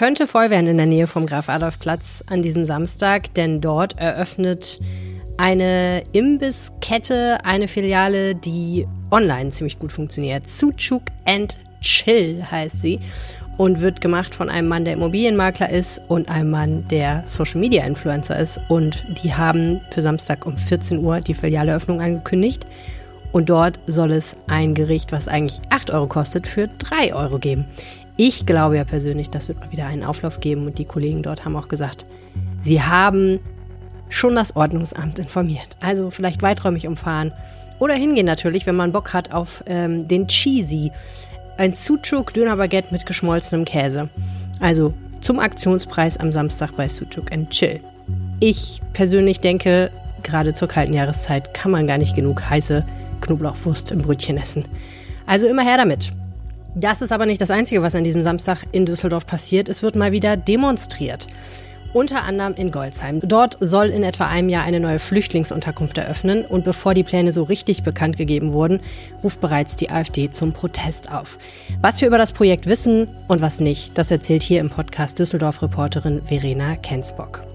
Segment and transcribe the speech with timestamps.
[0.00, 4.80] könnte voll werden in der Nähe vom Graf-Adolf-Platz an diesem Samstag, denn dort eröffnet
[5.36, 10.48] eine Imbisskette, eine Filiale, die online ziemlich gut funktioniert.
[10.48, 12.98] Suchuk and Chill heißt sie
[13.58, 17.84] und wird gemacht von einem Mann, der Immobilienmakler ist und einem Mann, der Social Media
[17.84, 18.58] Influencer ist.
[18.70, 22.66] Und die haben für Samstag um 14 Uhr die Filialeöffnung angekündigt.
[23.32, 27.66] Und dort soll es ein Gericht, was eigentlich 8 Euro kostet, für 3 Euro geben.
[28.22, 30.66] Ich glaube ja persönlich, das wird mal wieder einen Auflauf geben.
[30.66, 32.04] Und die Kollegen dort haben auch gesagt,
[32.60, 33.40] sie haben
[34.10, 35.78] schon das Ordnungsamt informiert.
[35.80, 37.32] Also vielleicht weiträumig umfahren
[37.78, 40.92] oder hingehen natürlich, wenn man Bock hat auf ähm, den Cheesy.
[41.56, 44.10] Ein Sucuk Dönerbaguette mit geschmolzenem Käse.
[44.60, 47.80] Also zum Aktionspreis am Samstag bei Sucuk and Chill.
[48.38, 49.90] Ich persönlich denke,
[50.22, 52.84] gerade zur kalten Jahreszeit kann man gar nicht genug heiße
[53.22, 54.66] Knoblauchwurst im Brötchen essen.
[55.24, 56.12] Also immer her damit.
[56.74, 59.68] Das ist aber nicht das Einzige, was an diesem Samstag in Düsseldorf passiert.
[59.68, 61.26] Es wird mal wieder demonstriert
[61.92, 63.20] unter anderem in Goldsheim.
[63.22, 67.42] Dort soll in etwa einem Jahr eine neue Flüchtlingsunterkunft eröffnen und bevor die Pläne so
[67.42, 68.80] richtig bekannt gegeben wurden,
[69.22, 71.38] ruft bereits die AfD zum Protest auf.
[71.80, 76.22] Was wir über das Projekt wissen und was nicht, das erzählt hier im Podcast Düsseldorf-Reporterin
[76.26, 77.49] Verena Kensbock.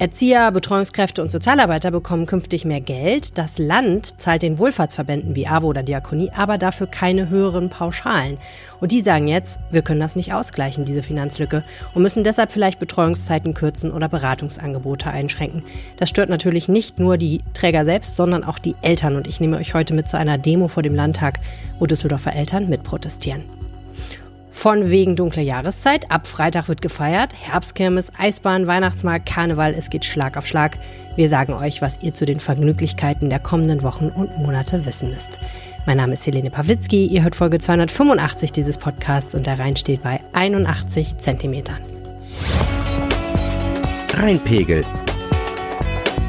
[0.00, 3.36] Erzieher, Betreuungskräfte und Sozialarbeiter bekommen künftig mehr Geld.
[3.36, 8.38] Das Land zahlt den Wohlfahrtsverbänden wie AWO oder Diakonie aber dafür keine höheren Pauschalen.
[8.80, 12.78] Und die sagen jetzt, wir können das nicht ausgleichen, diese Finanzlücke, und müssen deshalb vielleicht
[12.78, 15.64] Betreuungszeiten kürzen oder Beratungsangebote einschränken.
[15.96, 19.16] Das stört natürlich nicht nur die Träger selbst, sondern auch die Eltern.
[19.16, 21.40] Und ich nehme euch heute mit zu einer Demo vor dem Landtag,
[21.80, 23.57] wo Düsseldorfer Eltern mitprotestieren.
[24.58, 26.10] Von wegen dunkler Jahreszeit.
[26.10, 27.32] Ab Freitag wird gefeiert.
[27.40, 29.72] Herbstkirmes, Eisbahn, Weihnachtsmarkt, Karneval.
[29.72, 30.80] Es geht Schlag auf Schlag.
[31.14, 35.38] Wir sagen euch, was ihr zu den Vergnüglichkeiten der kommenden Wochen und Monate wissen müsst.
[35.86, 37.06] Mein Name ist Helene Pawlitzki.
[37.06, 41.78] Ihr hört Folge 285 dieses Podcasts und der Rhein steht bei 81 Zentimetern.
[44.14, 44.84] Rheinpegel.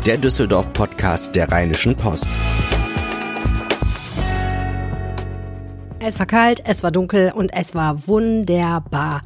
[0.06, 2.30] Der Düsseldorf-Podcast der Rheinischen Post.
[6.02, 9.22] Es war kalt, es war dunkel und es war wunderbar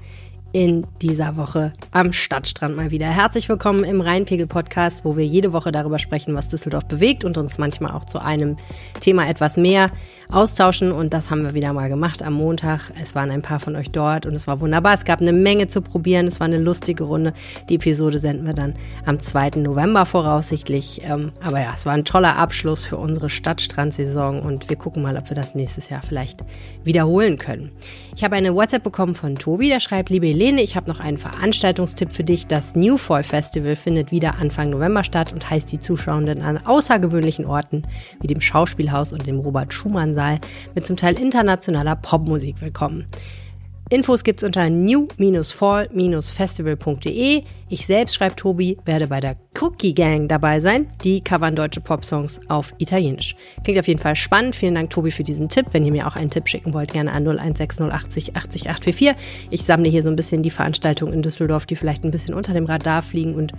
[0.53, 3.05] in dieser Woche am Stadtstrand mal wieder.
[3.05, 7.59] Herzlich willkommen im Rheinpegel-Podcast, wo wir jede Woche darüber sprechen, was Düsseldorf bewegt und uns
[7.59, 8.57] manchmal auch zu einem
[8.99, 9.91] Thema etwas mehr
[10.33, 10.91] austauschen.
[10.91, 12.91] Und das haben wir wieder mal gemacht am Montag.
[13.01, 14.93] Es waren ein paar von euch dort und es war wunderbar.
[14.93, 16.27] Es gab eine Menge zu probieren.
[16.27, 17.33] Es war eine lustige Runde.
[17.69, 18.73] Die Episode senden wir dann
[19.05, 19.51] am 2.
[19.57, 21.01] November voraussichtlich.
[21.03, 25.17] Ähm, aber ja, es war ein toller Abschluss für unsere Stadtstrand-Saison und wir gucken mal,
[25.17, 26.41] ob wir das nächstes Jahr vielleicht
[26.83, 27.71] wiederholen können.
[28.15, 31.17] Ich habe eine WhatsApp bekommen von Tobi, der schreibt, liebe Helene, ich habe noch einen
[31.17, 32.45] Veranstaltungstipp für dich.
[32.45, 37.45] Das New Fall Festival findet wieder Anfang November statt und heißt die Zuschauenden an außergewöhnlichen
[37.45, 37.83] Orten
[38.21, 40.39] wie dem Schauspielhaus und dem Robert Schumann Saal
[40.73, 43.05] mit zum Teil internationaler Popmusik willkommen.
[43.89, 47.43] Infos gibt's unter new-fall-festival.de.
[47.73, 50.91] Ich selbst, schreibt Tobi, werde bei der Cookie Gang dabei sein.
[51.03, 53.35] Die covern deutsche Popsongs auf Italienisch.
[53.63, 54.55] Klingt auf jeden Fall spannend.
[54.55, 55.65] Vielen Dank, Tobi, für diesen Tipp.
[55.71, 59.15] Wenn ihr mir auch einen Tipp schicken wollt, gerne an 016080 80 844.
[59.49, 62.53] Ich sammle hier so ein bisschen die Veranstaltungen in Düsseldorf, die vielleicht ein bisschen unter
[62.53, 63.53] dem Radar fliegen und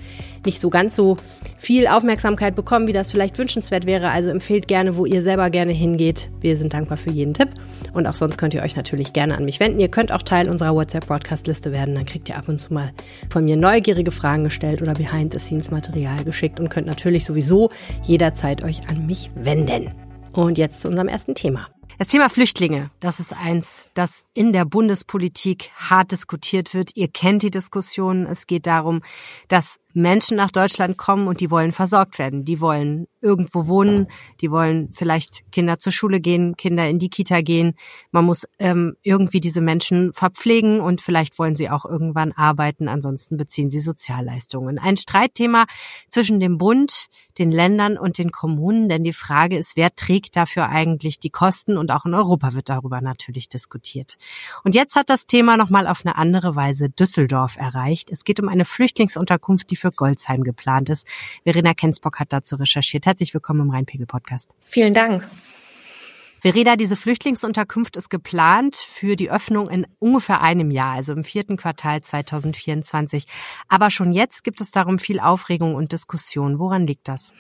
[0.47, 1.17] nicht so ganz so
[1.57, 4.11] viel Aufmerksamkeit bekommen, wie das vielleicht wünschenswert wäre.
[4.11, 6.31] Also empfehlt gerne, wo ihr selber gerne hingeht.
[6.41, 7.49] Wir sind dankbar für jeden Tipp.
[7.93, 9.81] Und auch sonst könnt ihr euch natürlich gerne an mich wenden.
[9.81, 11.97] Ihr könnt auch Teil unserer WhatsApp-Broadcast-Liste werden.
[11.97, 12.93] Dann kriegt ihr ab und zu mal
[13.29, 17.71] von mir neugierige Fragen gestellt oder Behind-the-Scenes-Material geschickt und könnt natürlich sowieso
[18.03, 19.95] jederzeit euch an mich wenden.
[20.33, 21.69] Und jetzt zu unserem ersten Thema.
[21.97, 26.91] Das Thema Flüchtlinge, das ist eins, das in der Bundespolitik hart diskutiert wird.
[26.97, 28.27] Ihr kennt die Diskussion.
[28.27, 29.03] Es geht darum,
[29.47, 32.45] dass Menschen nach Deutschland kommen und die wollen versorgt werden.
[32.45, 34.09] Die wollen irgendwo wohnen,
[34.41, 37.75] die wollen vielleicht Kinder zur Schule gehen, Kinder in die Kita gehen.
[38.13, 43.37] Man muss ähm, irgendwie diese Menschen verpflegen und vielleicht wollen sie auch irgendwann arbeiten, ansonsten
[43.37, 44.79] beziehen sie Sozialleistungen.
[44.79, 45.65] Ein Streitthema
[46.11, 47.07] zwischen dem Bund,
[47.39, 51.79] den Ländern und den Kommunen, denn die Frage ist, wer trägt dafür eigentlich die Kosten
[51.79, 54.17] und auch in Europa wird darüber natürlich diskutiert.
[54.65, 58.11] Und jetzt hat das Thema nochmal auf eine andere Weise Düsseldorf erreicht.
[58.11, 61.07] Es geht um eine Flüchtlingsunterkunft, die für Goldsheim geplant ist.
[61.45, 63.05] Verena Kensbock hat dazu recherchiert.
[63.05, 64.49] Herzlich willkommen im Rheinpegel-Podcast.
[64.65, 65.29] Vielen Dank.
[66.41, 71.59] Verena, diese Flüchtlingsunterkunft ist geplant für die Öffnung in ungefähr einem Jahr, also im vierten
[71.59, 73.27] Quartal 2024.
[73.69, 76.59] Aber schon jetzt gibt es darum viel Aufregung und Diskussion.
[76.59, 77.35] Woran liegt das?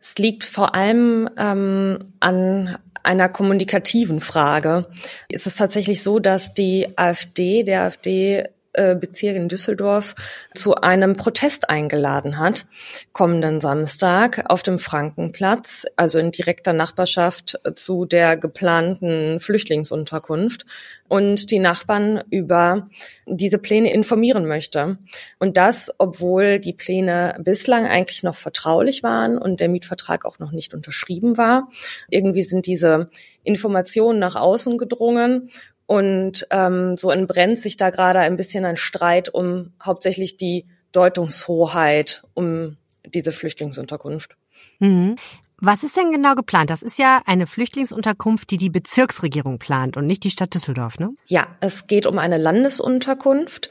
[0.00, 4.86] Es liegt vor allem ähm, an einer kommunikativen Frage.
[5.30, 8.44] Es ist tatsächlich so, dass die AfD, der AfD
[8.74, 10.14] Bezirk in Düsseldorf
[10.54, 12.66] zu einem Protest eingeladen hat,
[13.12, 20.66] kommenden Samstag auf dem Frankenplatz, also in direkter Nachbarschaft zu der geplanten Flüchtlingsunterkunft
[21.08, 22.88] und die Nachbarn über
[23.26, 24.98] diese Pläne informieren möchte.
[25.38, 30.50] Und das, obwohl die Pläne bislang eigentlich noch vertraulich waren und der Mietvertrag auch noch
[30.50, 31.68] nicht unterschrieben war.
[32.10, 33.10] Irgendwie sind diese
[33.44, 35.50] Informationen nach außen gedrungen
[35.86, 42.22] und ähm, so entbrennt sich da gerade ein bisschen ein Streit um hauptsächlich die Deutungshoheit
[42.34, 44.36] um diese Flüchtlingsunterkunft.
[44.78, 45.16] Mhm.
[45.58, 46.70] Was ist denn genau geplant?
[46.70, 51.10] Das ist ja eine Flüchtlingsunterkunft, die die Bezirksregierung plant und nicht die Stadt Düsseldorf, ne?
[51.26, 53.70] Ja, es geht um eine Landesunterkunft.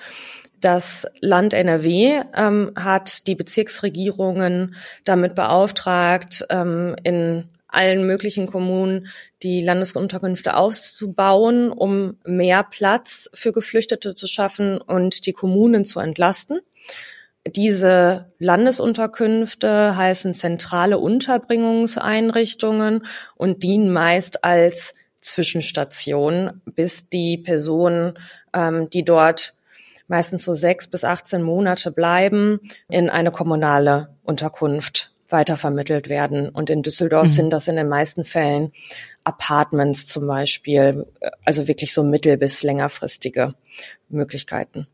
[0.61, 9.07] Das Land NRW ähm, hat die Bezirksregierungen damit beauftragt, ähm, in allen möglichen Kommunen
[9.41, 16.59] die Landesunterkünfte auszubauen, um mehr Platz für Geflüchtete zu schaffen und die Kommunen zu entlasten.
[17.45, 23.05] Diese Landesunterkünfte heißen zentrale Unterbringungseinrichtungen
[23.35, 28.13] und dienen meist als Zwischenstation, bis die Personen,
[28.53, 29.55] ähm, die dort
[30.07, 36.47] meistens so sechs bis 18 Monate bleiben, in eine kommunale Unterkunft weitervermittelt werden.
[36.47, 37.31] Und in Düsseldorf mhm.
[37.31, 38.71] sind das in den meisten Fällen
[39.25, 41.05] Apartments zum Beispiel,
[41.43, 43.55] also wirklich so mittel- bis längerfristige
[44.09, 44.87] Möglichkeiten.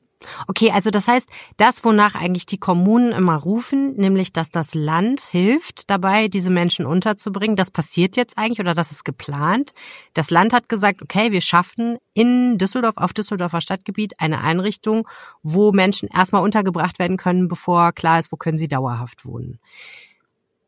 [0.47, 5.21] Okay, also das heißt, das, wonach eigentlich die Kommunen immer rufen, nämlich, dass das Land
[5.21, 9.73] hilft dabei, diese Menschen unterzubringen, das passiert jetzt eigentlich oder das ist geplant.
[10.13, 15.07] Das Land hat gesagt, okay, wir schaffen in Düsseldorf, auf Düsseldorfer Stadtgebiet eine Einrichtung,
[15.41, 19.59] wo Menschen erstmal untergebracht werden können, bevor klar ist, wo können sie dauerhaft wohnen.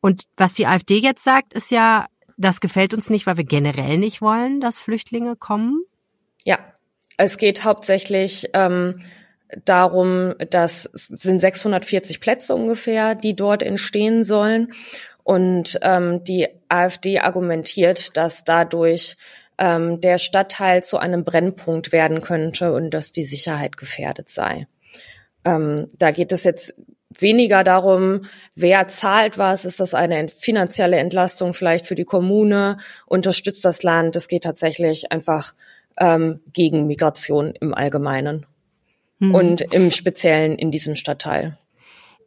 [0.01, 2.07] Und was die AfD jetzt sagt, ist ja,
[2.37, 5.83] das gefällt uns nicht, weil wir generell nicht wollen, dass Flüchtlinge kommen.
[6.43, 6.59] Ja,
[7.17, 9.01] es geht hauptsächlich ähm,
[9.63, 14.73] darum, dass sind 640 Plätze ungefähr, die dort entstehen sollen.
[15.23, 19.17] Und ähm, die AfD argumentiert, dass dadurch
[19.59, 24.67] ähm, der Stadtteil zu einem Brennpunkt werden könnte und dass die Sicherheit gefährdet sei.
[25.45, 26.73] Ähm, da geht es jetzt
[27.19, 28.21] weniger darum,
[28.55, 34.15] wer zahlt was, ist das eine finanzielle Entlastung vielleicht für die Kommune, unterstützt das Land.
[34.15, 35.53] Es geht tatsächlich einfach
[35.97, 38.45] ähm, gegen Migration im Allgemeinen
[39.19, 39.35] mhm.
[39.35, 41.57] und im Speziellen in diesem Stadtteil.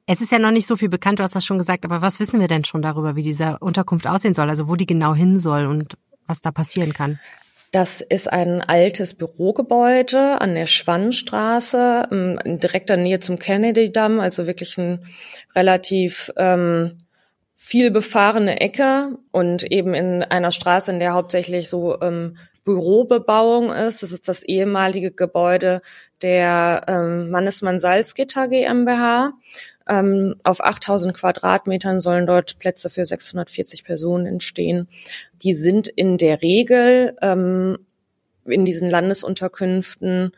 [0.07, 2.21] Es ist ja noch nicht so viel bekannt, du hast das schon gesagt, aber was
[2.21, 5.39] wissen wir denn schon darüber, wie diese Unterkunft aussehen soll, also wo die genau hin
[5.39, 5.97] soll und
[6.27, 7.19] was da passieren kann?
[7.75, 14.47] Das ist ein altes Bürogebäude an der Schwannstraße, ähm, in direkter Nähe zum Kennedy-Damm, also
[14.47, 15.05] wirklich ein
[15.57, 16.99] relativ ähm,
[17.53, 24.03] viel befahrene Ecke und eben in einer Straße, in der hauptsächlich so ähm, Bürobebauung ist.
[24.03, 25.83] Das ist das ehemalige Gebäude
[26.23, 29.33] der ähm, Mannesmann Salzgitter GmbH.
[29.87, 34.89] Ähm, auf 8000 Quadratmetern sollen dort Plätze für 640 Personen entstehen.
[35.43, 37.79] Die sind in der Regel ähm,
[38.47, 40.33] in diesen Landesunterkünften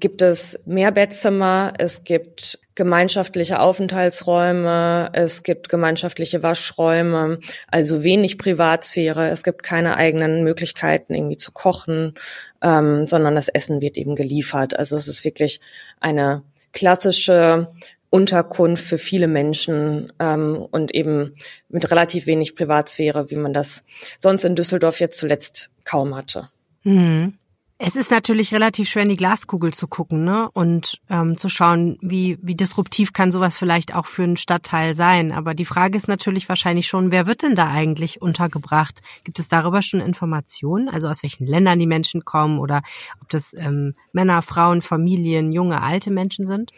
[0.00, 9.42] gibt es Mehrbettzimmer, es gibt gemeinschaftliche Aufenthaltsräume, es gibt gemeinschaftliche Waschräume, also wenig Privatsphäre, es
[9.42, 12.14] gibt keine eigenen Möglichkeiten irgendwie zu kochen,
[12.62, 14.78] ähm, sondern das Essen wird eben geliefert.
[14.78, 15.60] Also es ist wirklich
[16.00, 17.68] eine klassische
[18.10, 21.34] Unterkunft für viele Menschen ähm, und eben
[21.68, 23.84] mit relativ wenig Privatsphäre, wie man das
[24.18, 26.50] sonst in Düsseldorf jetzt zuletzt kaum hatte.
[26.84, 27.34] Mhm.
[27.78, 30.48] Es ist natürlich relativ schwer in die Glaskugel zu gucken, ne?
[30.54, 35.30] Und ähm, zu schauen, wie, wie disruptiv kann sowas vielleicht auch für einen Stadtteil sein.
[35.30, 39.02] Aber die Frage ist natürlich wahrscheinlich schon, wer wird denn da eigentlich untergebracht?
[39.24, 40.88] Gibt es darüber schon Informationen?
[40.88, 42.80] Also aus welchen Ländern die Menschen kommen oder
[43.20, 46.72] ob das ähm, Männer, Frauen, Familien, junge, alte Menschen sind?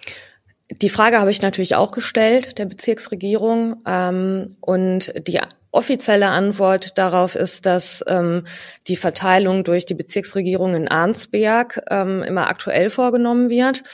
[0.83, 3.83] Die Frage habe ich natürlich auch gestellt, der Bezirksregierung.
[3.87, 8.45] Ähm, und die offizielle Antwort darauf ist, dass ähm,
[8.87, 13.85] die Verteilung durch die Bezirksregierung in Arnsberg ähm, immer aktuell vorgenommen wird.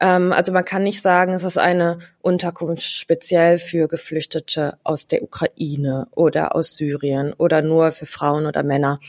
[0.00, 5.22] Ähm, also man kann nicht sagen, es ist eine Unterkunft speziell für Geflüchtete aus der
[5.22, 9.00] Ukraine oder aus Syrien oder nur für Frauen oder Männer.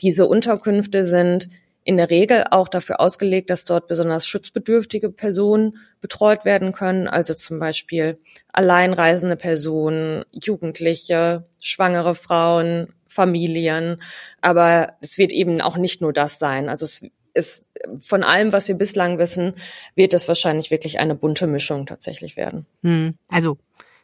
[0.00, 1.48] Diese Unterkünfte sind
[1.86, 7.32] in der Regel auch dafür ausgelegt, dass dort besonders schutzbedürftige Personen betreut werden können, also
[7.32, 8.18] zum Beispiel
[8.52, 14.02] alleinreisende Personen, Jugendliche, schwangere Frauen, Familien.
[14.40, 16.68] Aber es wird eben auch nicht nur das sein.
[16.68, 17.02] Also es
[17.34, 17.66] ist
[18.00, 19.54] von allem, was wir bislang wissen,
[19.94, 22.66] wird es wahrscheinlich wirklich eine bunte Mischung tatsächlich werden.
[22.82, 23.14] Hm.
[23.28, 23.58] Also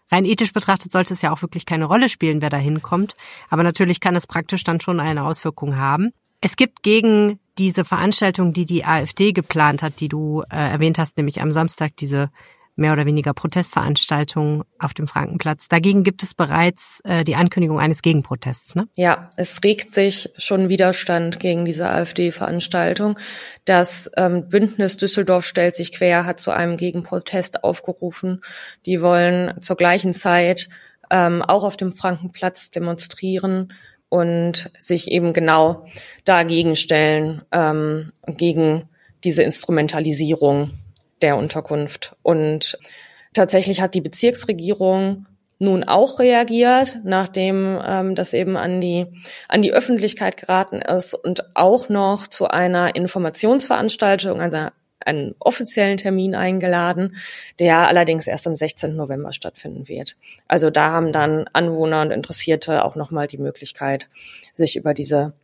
[0.09, 3.17] rein ethisch betrachtet sollte es ja auch wirklich keine Rolle spielen, wer da hinkommt.
[3.51, 6.13] Aber natürlich kann es praktisch dann schon eine Auswirkung haben.
[6.41, 11.17] Es gibt gegen diese Veranstaltung, die die AfD geplant hat, die du äh, erwähnt hast,
[11.17, 12.31] nämlich am Samstag diese
[12.75, 15.69] mehr oder weniger Protestveranstaltung auf dem Frankenplatz.
[15.69, 18.75] Dagegen gibt es bereits äh, die Ankündigung eines Gegenprotests.
[18.75, 18.89] Ne?
[18.95, 23.19] Ja, es regt sich schon Widerstand gegen diese AfD-Veranstaltung.
[23.67, 28.43] Das ähm, Bündnis Düsseldorf stellt sich quer, hat zu einem Gegenprotest aufgerufen.
[28.87, 30.71] Die wollen zur gleichen Zeit
[31.11, 33.75] ähm, auch auf dem Frankenplatz demonstrieren
[34.13, 35.87] und sich eben genau
[36.27, 38.91] dagegen stellen, ähm, gegen
[39.25, 40.73] diese Instrumentalisierung
[41.23, 42.15] der Unterkunft.
[42.23, 42.79] Und
[43.33, 45.25] tatsächlich hat die Bezirksregierung
[45.61, 49.07] nun auch reagiert, nachdem ähm, das eben an die
[49.49, 54.67] an die Öffentlichkeit geraten ist und auch noch zu einer Informationsveranstaltung, also
[55.07, 57.17] einen offiziellen Termin eingeladen,
[57.59, 58.95] der allerdings erst am 16.
[58.97, 60.17] November stattfinden wird.
[60.49, 64.09] Also da haben dann Anwohner und Interessierte auch nochmal die Möglichkeit,
[64.55, 65.35] sich über diese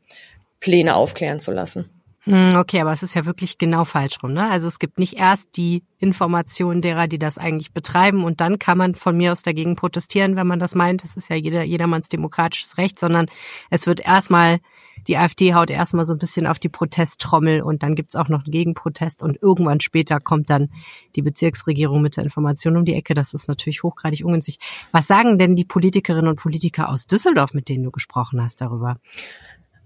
[0.60, 1.97] Pläne aufklären zu lassen.
[2.28, 4.34] Hm, okay, aber es ist ja wirklich genau falsch rum.
[4.34, 4.50] Ne?
[4.50, 8.76] Also es gibt nicht erst die Informationen derer, die das eigentlich betreiben und dann kann
[8.76, 11.02] man von mir aus dagegen protestieren, wenn man das meint.
[11.02, 13.30] Das ist ja jeder, jedermanns demokratisches Recht, sondern
[13.70, 14.58] es wird erstmal,
[15.06, 18.44] die AfD haut erstmal so ein bisschen auf die Protesttrommel und dann gibt's auch noch
[18.44, 20.68] einen Gegenprotest und irgendwann später kommt dann
[21.16, 23.14] die Bezirksregierung mit der Information um die Ecke.
[23.14, 24.58] Das ist natürlich hochgradig ungünstig.
[24.92, 28.98] Was sagen denn die Politikerinnen und Politiker aus Düsseldorf, mit denen du gesprochen hast darüber?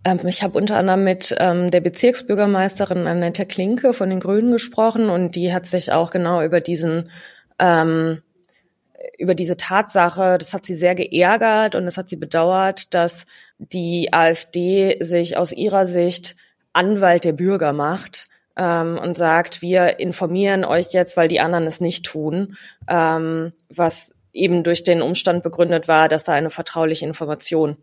[0.04, 5.08] Ähm, ich habe unter anderem mit ähm, der Bezirksbürgermeisterin Annette Klinke von den Grünen gesprochen
[5.08, 7.10] und die hat sich auch genau über diesen
[7.58, 8.22] ähm,
[9.18, 13.26] über diese Tatsache, das hat sie sehr geärgert und das hat sie bedauert, dass
[13.58, 16.36] die AfD sich aus ihrer Sicht
[16.72, 21.80] Anwalt der Bürger macht ähm, und sagt, wir informieren euch jetzt, weil die anderen es
[21.80, 22.56] nicht tun,
[22.88, 27.76] ähm, was eben durch den Umstand begründet war, dass da eine vertrauliche Information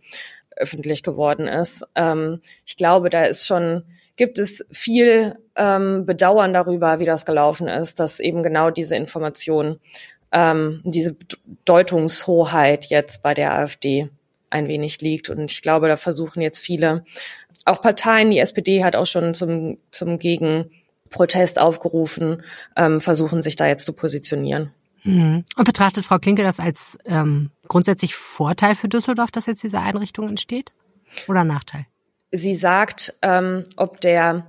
[0.59, 1.85] öffentlich geworden ist.
[1.95, 3.83] Ähm, ich glaube, da ist schon,
[4.15, 9.79] gibt es viel ähm, Bedauern darüber, wie das gelaufen ist, dass eben genau diese Information,
[10.31, 11.15] ähm, diese
[11.65, 14.09] Deutungshoheit jetzt bei der AfD
[14.49, 15.29] ein wenig liegt.
[15.29, 17.05] Und ich glaube, da versuchen jetzt viele,
[17.65, 22.43] auch Parteien, die SPD hat auch schon zum, zum Gegenprotest aufgerufen,
[22.75, 24.73] ähm, versuchen sich da jetzt zu positionieren.
[25.03, 25.45] Mhm.
[25.55, 30.27] Und betrachtet Frau Klinke das als ähm, grundsätzlich Vorteil für Düsseldorf, dass jetzt diese Einrichtung
[30.27, 30.73] entsteht?
[31.27, 31.85] Oder Nachteil?
[32.31, 34.47] Sie sagt, ähm, ob der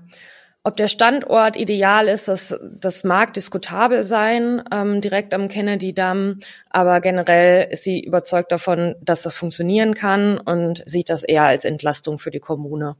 [0.62, 7.00] ob der Standort ideal ist, das, das mag diskutabel sein, ähm, direkt am Kennedy-Damm, aber
[7.00, 12.18] generell ist sie überzeugt davon, dass das funktionieren kann und sieht das eher als Entlastung
[12.18, 12.96] für die Kommune.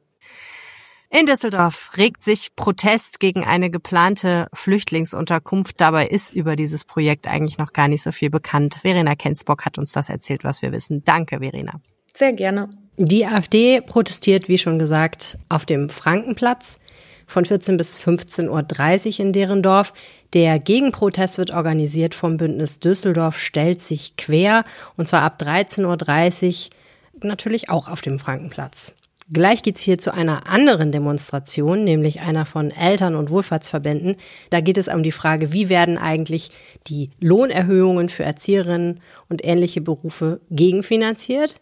[1.12, 5.80] In Düsseldorf regt sich Protest gegen eine geplante Flüchtlingsunterkunft.
[5.80, 8.78] Dabei ist über dieses Projekt eigentlich noch gar nicht so viel bekannt.
[8.82, 11.02] Verena Kensbock hat uns das erzählt, was wir wissen.
[11.04, 11.80] Danke, Verena.
[12.14, 12.70] Sehr gerne.
[12.96, 16.78] Die AfD protestiert, wie schon gesagt, auf dem Frankenplatz
[17.26, 19.92] von 14 bis 15.30 Uhr in deren Dorf.
[20.32, 24.64] Der Gegenprotest wird organisiert vom Bündnis Düsseldorf stellt sich quer
[24.96, 26.70] und zwar ab 13.30
[27.14, 28.94] Uhr natürlich auch auf dem Frankenplatz.
[29.32, 34.16] Gleich geht's hier zu einer anderen Demonstration, nämlich einer von Eltern- und Wohlfahrtsverbänden.
[34.50, 36.50] Da geht es um die Frage, wie werden eigentlich
[36.88, 41.60] die Lohnerhöhungen für Erzieherinnen und ähnliche Berufe gegenfinanziert.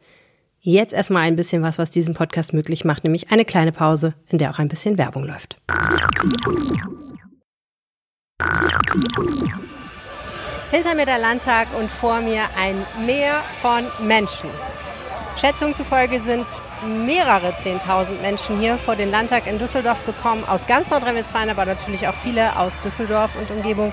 [0.60, 4.38] Jetzt erstmal ein bisschen was, was diesen Podcast möglich macht, nämlich eine kleine Pause, in
[4.38, 5.58] der auch ein bisschen Werbung läuft.
[10.70, 14.48] Hinter mir der Landtag und vor mir ein Meer von Menschen.
[15.38, 16.46] Schätzungen zufolge sind
[16.84, 22.08] mehrere Zehntausend Menschen hier vor den Landtag in Düsseldorf gekommen, aus ganz Nordrhein-Westfalen, aber natürlich
[22.08, 23.92] auch viele aus Düsseldorf und Umgebung,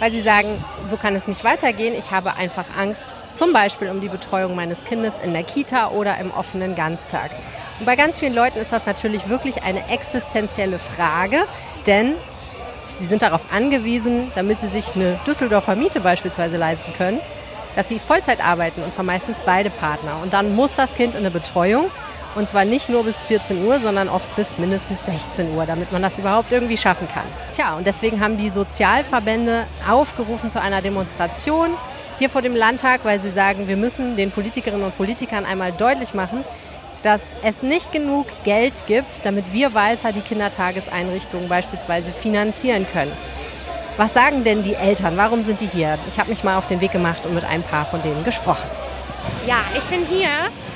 [0.00, 0.48] weil sie sagen,
[0.84, 1.94] so kann es nicht weitergehen.
[1.96, 3.02] Ich habe einfach Angst,
[3.36, 7.30] zum Beispiel um die Betreuung meines Kindes in der Kita oder im offenen Ganztag.
[7.78, 11.44] Und bei ganz vielen Leuten ist das natürlich wirklich eine existenzielle Frage,
[11.86, 12.14] denn
[12.98, 17.20] sie sind darauf angewiesen, damit sie sich eine Düsseldorfer Miete beispielsweise leisten können,
[17.76, 20.18] dass sie Vollzeit arbeiten, und zwar meistens beide Partner.
[20.22, 21.90] Und dann muss das Kind in eine Betreuung.
[22.34, 26.02] Und zwar nicht nur bis 14 Uhr, sondern oft bis mindestens 16 Uhr, damit man
[26.02, 27.22] das überhaupt irgendwie schaffen kann.
[27.52, 31.70] Tja, und deswegen haben die Sozialverbände aufgerufen zu einer Demonstration
[32.18, 36.14] hier vor dem Landtag, weil sie sagen, wir müssen den Politikerinnen und Politikern einmal deutlich
[36.14, 36.44] machen,
[37.04, 43.12] dass es nicht genug Geld gibt, damit wir weiter die Kindertageseinrichtungen beispielsweise finanzieren können.
[43.96, 45.16] Was sagen denn die Eltern?
[45.16, 45.96] Warum sind die hier?
[46.08, 48.68] Ich habe mich mal auf den Weg gemacht und mit ein paar von denen gesprochen.
[49.46, 50.28] Ja, ich bin hier,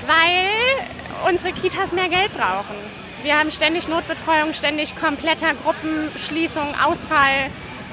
[0.06, 2.76] weil unsere Kitas mehr Geld brauchen.
[3.24, 7.50] Wir haben ständig Notbetreuung, ständig kompletter Gruppenschließung, Ausfall.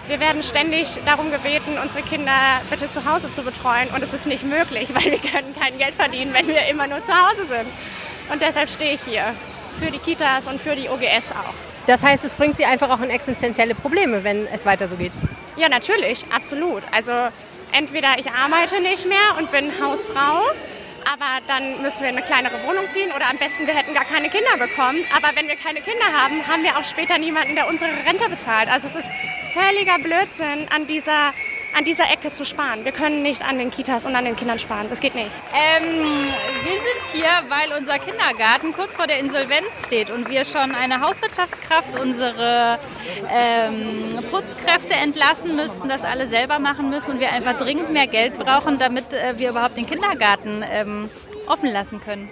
[0.08, 3.90] Wir werden ständig darum gebeten, unsere Kinder bitte zu Hause zu betreuen.
[3.96, 7.04] Und es ist nicht möglich, weil wir können kein Geld verdienen, wenn wir immer nur
[7.04, 7.68] zu Hause sind.
[8.32, 9.34] Und deshalb stehe ich hier.
[9.80, 11.65] Für die Kitas und für die OGS auch.
[11.88, 15.12] Das heißt, es bringt Sie einfach auch in existenzielle Probleme, wenn es weiter so geht.
[15.56, 16.84] Ja, natürlich, absolut.
[16.92, 17.12] Also
[17.72, 20.42] entweder ich arbeite nicht mehr und bin Hausfrau,
[21.06, 24.30] aber dann müssen wir eine kleinere Wohnung ziehen oder am besten wir hätten gar keine
[24.30, 25.04] Kinder bekommen.
[25.16, 28.70] Aber wenn wir keine Kinder haben, haben wir auch später niemanden, der unsere Rente bezahlt.
[28.70, 29.12] Also es ist
[29.54, 31.34] völliger Blödsinn an dieser
[31.76, 32.86] an dieser Ecke zu sparen.
[32.86, 34.88] Wir können nicht an den Kitas und an den Kindern sparen.
[34.90, 35.32] Das geht nicht.
[35.54, 35.84] Ähm,
[36.64, 41.02] wir sind hier, weil unser Kindergarten kurz vor der Insolvenz steht und wir schon eine
[41.02, 42.80] Hauswirtschaftskraft, unsere
[43.30, 48.38] ähm, Putzkräfte entlassen müssten, das alle selber machen müssen und wir einfach dringend mehr Geld
[48.40, 51.10] brauchen, damit äh, wir überhaupt den Kindergarten ähm,
[51.48, 52.30] offen lassen können.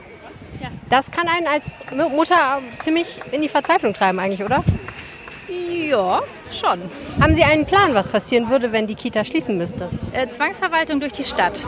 [0.61, 0.69] Ja.
[0.89, 4.63] Das kann einen als Mutter ziemlich in die Verzweiflung treiben eigentlich, oder?
[5.89, 6.79] Ja, schon.
[7.21, 9.89] Haben Sie einen Plan, was passieren würde, wenn die Kita schließen müsste?
[10.11, 11.67] Äh, Zwangsverwaltung durch die Stadt.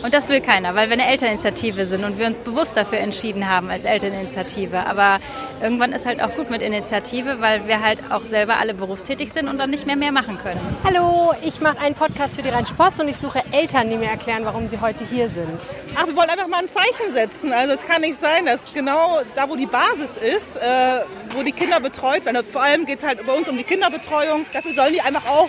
[0.00, 3.48] Und das will keiner, weil wir eine Elterninitiative sind und wir uns bewusst dafür entschieden
[3.48, 4.86] haben als Elterninitiative.
[4.86, 5.18] Aber
[5.60, 9.48] irgendwann ist halt auch gut mit Initiative, weil wir halt auch selber alle berufstätig sind
[9.48, 10.60] und dann nicht mehr mehr machen können.
[10.84, 14.08] Hallo, ich mache einen Podcast für die Rheinische Post und ich suche Eltern, die mir
[14.08, 15.74] erklären, warum sie heute hier sind.
[15.96, 17.52] Ach, wir wollen einfach mal ein Zeichen setzen.
[17.52, 21.00] Also es kann nicht sein, dass genau da, wo die Basis ist, äh,
[21.34, 24.46] wo die Kinder betreut werden, vor allem geht es halt bei uns um die Kinderbetreuung,
[24.52, 25.48] dafür sollen die einfach auch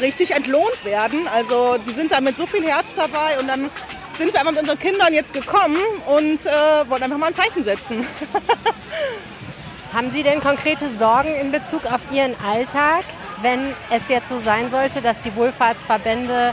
[0.00, 1.28] richtig entlohnt werden.
[1.28, 3.70] Also die sind da mit so viel Herz dabei und dann
[4.18, 7.64] sind wir einfach mit unseren Kindern jetzt gekommen und äh, wollen einfach mal ein Zeichen
[7.64, 8.06] setzen.
[9.92, 13.04] Haben Sie denn konkrete Sorgen in Bezug auf Ihren Alltag,
[13.42, 16.52] wenn es jetzt so sein sollte, dass die Wohlfahrtsverbände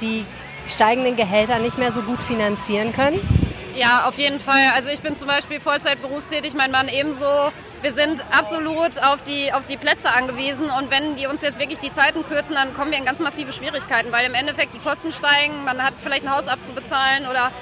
[0.00, 0.24] die
[0.66, 3.37] steigenden Gehälter nicht mehr so gut finanzieren können?
[3.78, 4.72] Ja, auf jeden Fall.
[4.74, 7.52] Also ich bin zum Beispiel Vollzeit berufstätig, mein Mann ebenso.
[7.80, 11.78] Wir sind absolut auf die, auf die Plätze angewiesen und wenn die uns jetzt wirklich
[11.78, 15.12] die Zeiten kürzen, dann kommen wir in ganz massive Schwierigkeiten, weil im Endeffekt die Kosten
[15.12, 17.52] steigen, man hat vielleicht ein Haus abzubezahlen oder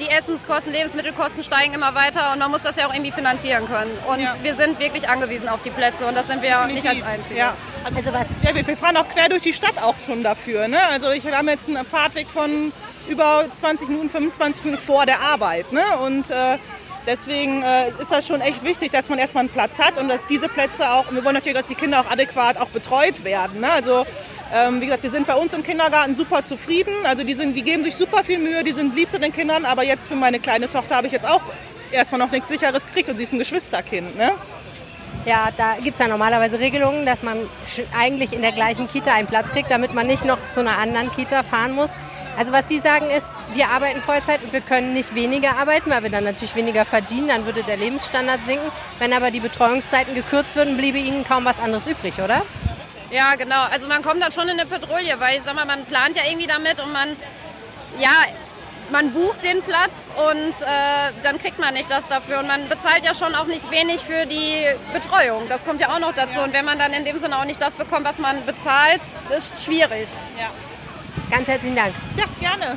[0.00, 3.90] die Essenskosten, Lebensmittelkosten steigen immer weiter und man muss das ja auch irgendwie finanzieren können.
[4.08, 4.34] Und ja.
[4.42, 6.74] wir sind wirklich angewiesen auf die Plätze und das sind wir Definitiv.
[6.74, 7.38] nicht als Einzige.
[7.38, 7.54] Ja.
[7.94, 8.26] Also was?
[8.42, 10.66] Ja, wir, wir, fahren auch quer durch die Stadt auch schon dafür.
[10.66, 10.78] Ne?
[10.90, 12.72] Also ich, wir haben jetzt einen Fahrtweg von
[13.08, 15.72] über 20 Minuten, 25 Minuten vor der Arbeit.
[15.72, 15.82] Ne?
[16.04, 16.58] Und äh,
[17.06, 20.26] deswegen äh, ist das schon echt wichtig, dass man erstmal einen Platz hat und dass
[20.26, 23.60] diese Plätze auch, wir wollen natürlich, dass die Kinder auch adäquat auch betreut werden.
[23.60, 23.70] Ne?
[23.70, 24.06] Also
[24.54, 26.92] ähm, wie gesagt, wir sind bei uns im Kindergarten super zufrieden.
[27.04, 29.64] Also die, sind, die geben sich super viel Mühe, die sind lieb zu den Kindern,
[29.64, 31.42] aber jetzt für meine kleine Tochter habe ich jetzt auch
[31.90, 34.16] erstmal noch nichts Sicheres gekriegt und sie ist ein Geschwisterkind.
[34.16, 34.32] Ne?
[35.24, 37.36] Ja, da gibt es ja normalerweise Regelungen, dass man
[37.96, 41.12] eigentlich in der gleichen Kita einen Platz kriegt, damit man nicht noch zu einer anderen
[41.12, 41.90] Kita fahren muss.
[42.36, 46.02] Also was Sie sagen ist, wir arbeiten Vollzeit und wir können nicht weniger arbeiten, weil
[46.02, 48.66] wir dann natürlich weniger verdienen, dann würde der Lebensstandard sinken.
[48.98, 52.42] Wenn aber die Betreuungszeiten gekürzt würden, bliebe Ihnen kaum was anderes übrig, oder?
[53.10, 53.64] Ja, genau.
[53.70, 56.22] Also man kommt dann schon in eine Patrouille, weil ich sag mal, man plant ja
[56.26, 57.14] irgendwie damit und man,
[57.98, 58.10] ja,
[58.90, 59.92] man bucht den Platz
[60.30, 62.40] und äh, dann kriegt man nicht das dafür.
[62.40, 64.64] Und man bezahlt ja schon auch nicht wenig für die
[64.94, 65.48] Betreuung.
[65.50, 66.38] Das kommt ja auch noch dazu.
[66.38, 66.44] Ja.
[66.44, 69.00] Und wenn man dann in dem Sinne auch nicht das bekommt, was man bezahlt,
[69.36, 70.08] ist schwierig.
[70.38, 70.50] Ja.
[71.32, 71.94] Ganz herzlichen Dank.
[72.14, 72.76] Ja, gerne.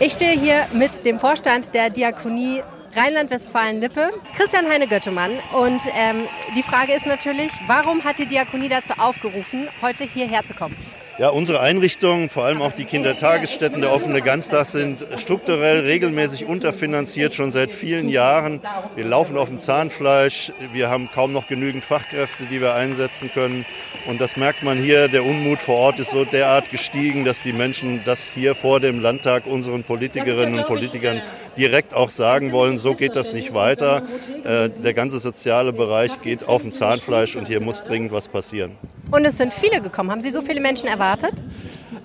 [0.00, 2.64] Ich stehe hier mit dem Vorstand der Diakonie
[2.96, 5.30] Rheinland-Westfalen-Lippe, Christian Heine Göttemann.
[5.52, 10.52] Und ähm, die Frage ist natürlich, warum hat die Diakonie dazu aufgerufen, heute hierher zu
[10.52, 10.76] kommen?
[11.20, 17.34] Ja, unsere Einrichtungen, vor allem auch die Kindertagesstätten, der offene Ganztag, sind strukturell regelmäßig unterfinanziert,
[17.34, 18.62] schon seit vielen Jahren.
[18.96, 23.66] Wir laufen auf dem Zahnfleisch, wir haben kaum noch genügend Fachkräfte, die wir einsetzen können.
[24.08, 27.52] Und das merkt man hier, der Unmut vor Ort ist so derart gestiegen, dass die
[27.52, 31.20] Menschen das hier vor dem Landtag unseren Politikerinnen und Politikern
[31.56, 34.02] direkt auch sagen wollen, so geht das nicht weiter.
[34.44, 38.76] Äh, der ganze soziale Bereich geht auf dem Zahnfleisch und hier muss dringend was passieren.
[39.10, 40.10] Und es sind viele gekommen.
[40.10, 41.34] Haben Sie so viele Menschen erwartet?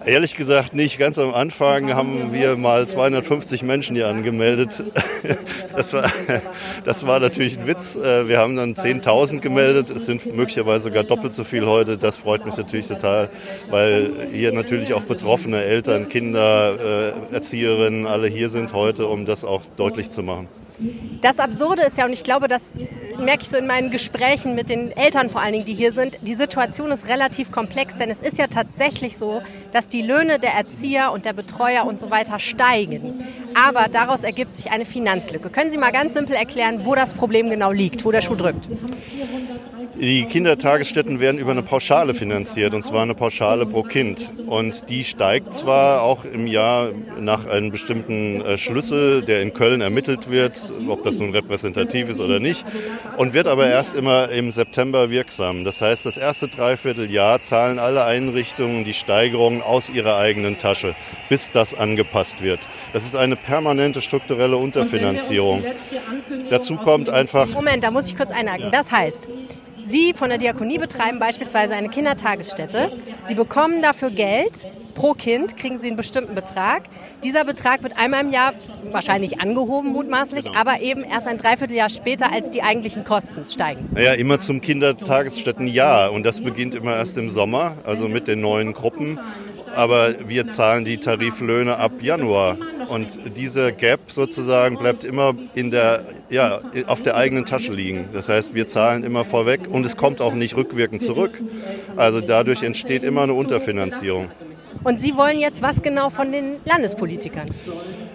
[0.06, 0.98] Ehrlich gesagt nicht.
[0.98, 4.84] Ganz am Anfang haben wir mal 250 Menschen hier angemeldet.
[5.76, 6.10] Das war,
[6.86, 7.98] das war natürlich ein Witz.
[7.98, 9.90] Äh, wir haben dann 10.000 gemeldet.
[9.90, 11.98] Es sind möglicherweise sogar doppelt so viel heute.
[11.98, 13.30] Das freut mich natürlich total,
[13.70, 19.44] weil hier natürlich auch betroffene Eltern, Kinder, äh, Erzieherinnen alle hier sind heute, um das
[19.44, 20.48] auch deutlich zu machen.
[21.22, 22.74] Das Absurde ist ja, und ich glaube, das
[23.18, 26.18] merke ich so in meinen Gesprächen mit den Eltern vor allen Dingen, die hier sind,
[26.22, 30.54] die Situation ist relativ komplex, denn es ist ja tatsächlich so, dass die Löhne der
[30.54, 33.26] Erzieher und der Betreuer und so weiter steigen.
[33.56, 35.50] Aber daraus ergibt sich eine Finanzlücke.
[35.50, 38.70] Können Sie mal ganz simpel erklären, wo das Problem genau liegt, wo der Schuh drückt?
[40.00, 44.32] Die Kindertagesstätten werden über eine Pauschale finanziert, und zwar eine Pauschale pro Kind.
[44.46, 49.82] Und die steigt zwar auch im Jahr nach einem bestimmten äh, Schlüssel, der in Köln
[49.82, 52.66] ermittelt wird, ob das nun repräsentativ ist oder nicht,
[53.18, 55.64] und wird aber erst immer im September wirksam.
[55.64, 60.96] Das heißt, das erste Dreivierteljahr zahlen alle Einrichtungen die Steigerung aus ihrer eigenen Tasche,
[61.30, 62.60] bis das angepasst wird.
[62.94, 65.64] Das ist eine permanente strukturelle Unterfinanzierung.
[66.50, 67.48] Dazu kommt einfach.
[67.50, 68.72] Moment, da muss ich kurz einhaken.
[68.72, 69.28] Das heißt,
[69.86, 72.92] Sie von der Diakonie betreiben beispielsweise eine Kindertagesstätte.
[73.24, 74.68] Sie bekommen dafür Geld.
[74.96, 76.84] Pro Kind kriegen Sie einen bestimmten Betrag.
[77.24, 78.54] Dieser Betrag wird einmal im Jahr
[78.92, 80.58] wahrscheinlich angehoben, mutmaßlich, genau.
[80.58, 83.88] aber eben erst ein Dreivierteljahr später, als die eigentlichen Kosten steigen.
[83.94, 86.12] Naja, immer zum Kindertagesstättenjahr.
[86.12, 89.20] Und das beginnt immer erst im Sommer, also mit den neuen Gruppen.
[89.76, 92.58] Aber wir zahlen die Tariflöhne ab Januar.
[92.90, 98.10] Und dieser Gap sozusagen bleibt immer in der, ja, auf der eigenen Tasche liegen.
[98.14, 101.42] Das heißt, wir zahlen immer vorweg und es kommt auch nicht rückwirkend zurück.
[101.96, 104.30] Also dadurch entsteht immer eine Unterfinanzierung.
[104.84, 107.48] Und Sie wollen jetzt was genau von den Landespolitikern?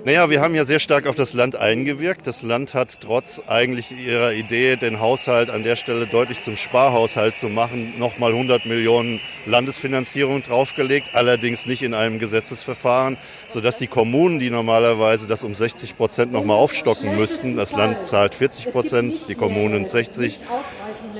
[0.02, 2.26] Naja, wir haben ja sehr stark auf das Land eingewirkt.
[2.26, 7.36] Das Land hat trotz eigentlich ihrer Idee, den Haushalt an der Stelle deutlich zum Sparhaushalt
[7.36, 13.18] zu machen, nochmal 100 Millionen Landesfinanzierung draufgelegt, allerdings nicht in einem Gesetzesverfahren,
[13.50, 18.34] sodass die Kommunen, die normalerweise das um 60 Prozent nochmal aufstocken müssten, das Land zahlt
[18.34, 20.38] 40 Prozent, die Kommunen 60,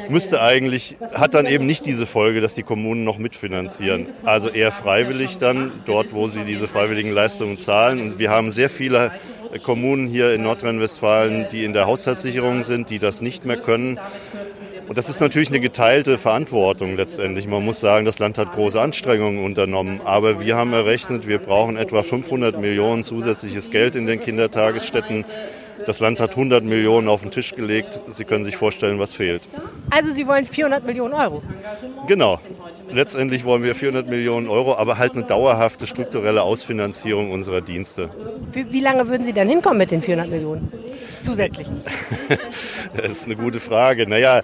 [0.09, 4.07] müsste eigentlich, hat dann eben nicht diese Folge, dass die Kommunen noch mitfinanzieren.
[4.25, 8.01] Also eher freiwillig dann, dort wo sie diese freiwilligen Leistungen zahlen.
[8.01, 9.13] Und wir haben sehr viele
[9.63, 13.99] Kommunen hier in Nordrhein-Westfalen, die in der Haushaltssicherung sind, die das nicht mehr können.
[14.89, 17.47] Und das ist natürlich eine geteilte Verantwortung letztendlich.
[17.47, 20.01] Man muss sagen, das Land hat große Anstrengungen unternommen.
[20.05, 25.25] Aber wir haben errechnet, wir brauchen etwa 500 Millionen zusätzliches Geld in den Kindertagesstätten.
[25.87, 28.01] Das Land hat 100 Millionen auf den Tisch gelegt.
[28.09, 29.43] Sie können sich vorstellen, was fehlt.
[29.91, 31.43] Also Sie wollen 400 Millionen Euro?
[32.07, 32.39] Genau.
[32.93, 38.11] Letztendlich wollen wir 400 Millionen Euro, aber halt eine dauerhafte strukturelle Ausfinanzierung unserer Dienste.
[38.53, 40.73] Wie, wie lange würden Sie dann hinkommen mit den 400 Millionen
[41.25, 41.69] zusätzlich?
[42.97, 44.09] das ist eine gute Frage.
[44.09, 44.43] Naja,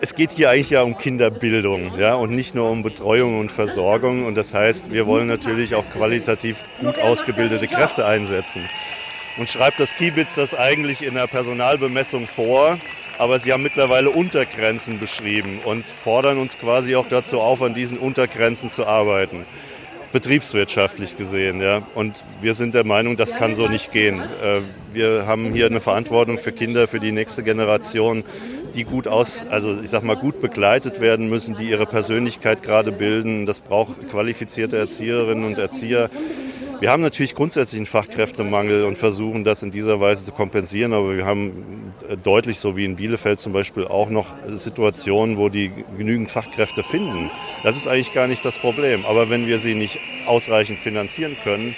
[0.00, 4.26] es geht hier eigentlich ja um Kinderbildung ja, und nicht nur um Betreuung und Versorgung.
[4.26, 8.62] Und das heißt, wir wollen natürlich auch qualitativ gut ausgebildete Kräfte einsetzen
[9.38, 12.78] und schreibt das Kiebitz das eigentlich in der Personalbemessung vor.
[13.18, 17.98] Aber sie haben mittlerweile Untergrenzen beschrieben und fordern uns quasi auch dazu auf, an diesen
[17.98, 19.44] Untergrenzen zu arbeiten.
[20.12, 21.82] Betriebswirtschaftlich gesehen, ja.
[21.94, 24.20] Und wir sind der Meinung, das kann so nicht gehen.
[24.20, 24.60] Äh,
[24.92, 28.24] wir haben hier eine Verantwortung für Kinder, für die nächste Generation,
[28.74, 32.92] die gut aus, also ich sag mal, gut begleitet werden müssen, die ihre Persönlichkeit gerade
[32.92, 33.44] bilden.
[33.44, 36.08] Das braucht qualifizierte Erzieherinnen und Erzieher
[36.80, 41.16] wir haben natürlich grundsätzlich einen Fachkräftemangel und versuchen das in dieser Weise zu kompensieren, aber
[41.16, 45.72] wir haben äh, deutlich, so wie in Bielefeld zum Beispiel, auch noch Situationen, wo die
[45.96, 47.30] genügend Fachkräfte finden.
[47.62, 49.04] Das ist eigentlich gar nicht das Problem.
[49.06, 51.74] Aber wenn wir sie nicht ausreichend finanzieren können,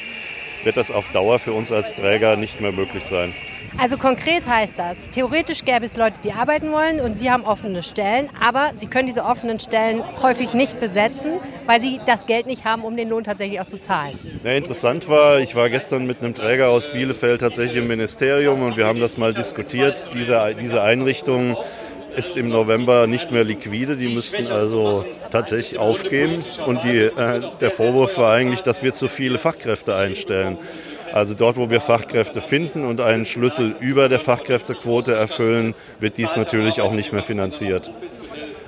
[0.65, 3.33] wird das auf Dauer für uns als Träger nicht mehr möglich sein.
[3.79, 7.83] Also konkret heißt das, theoretisch gäbe es Leute, die arbeiten wollen und sie haben offene
[7.83, 12.65] Stellen, aber sie können diese offenen Stellen häufig nicht besetzen, weil sie das Geld nicht
[12.65, 14.19] haben, um den Lohn tatsächlich auch zu zahlen.
[14.45, 18.77] Ja, interessant war, ich war gestern mit einem Träger aus Bielefeld tatsächlich im Ministerium und
[18.77, 20.09] wir haben das mal diskutiert.
[20.15, 21.57] Diese, diese Einrichtung
[22.17, 23.97] ist im November nicht mehr liquide.
[23.97, 26.45] Die müssten also tatsächlich aufgeben.
[26.67, 30.59] Und die, äh, der Vorwurf war eigentlich, dass wir zu viele Fachkräfte einstellen.
[31.13, 36.37] Also dort, wo wir Fachkräfte finden und einen Schlüssel über der Fachkräftequote erfüllen, wird dies
[36.37, 37.91] natürlich auch nicht mehr finanziert.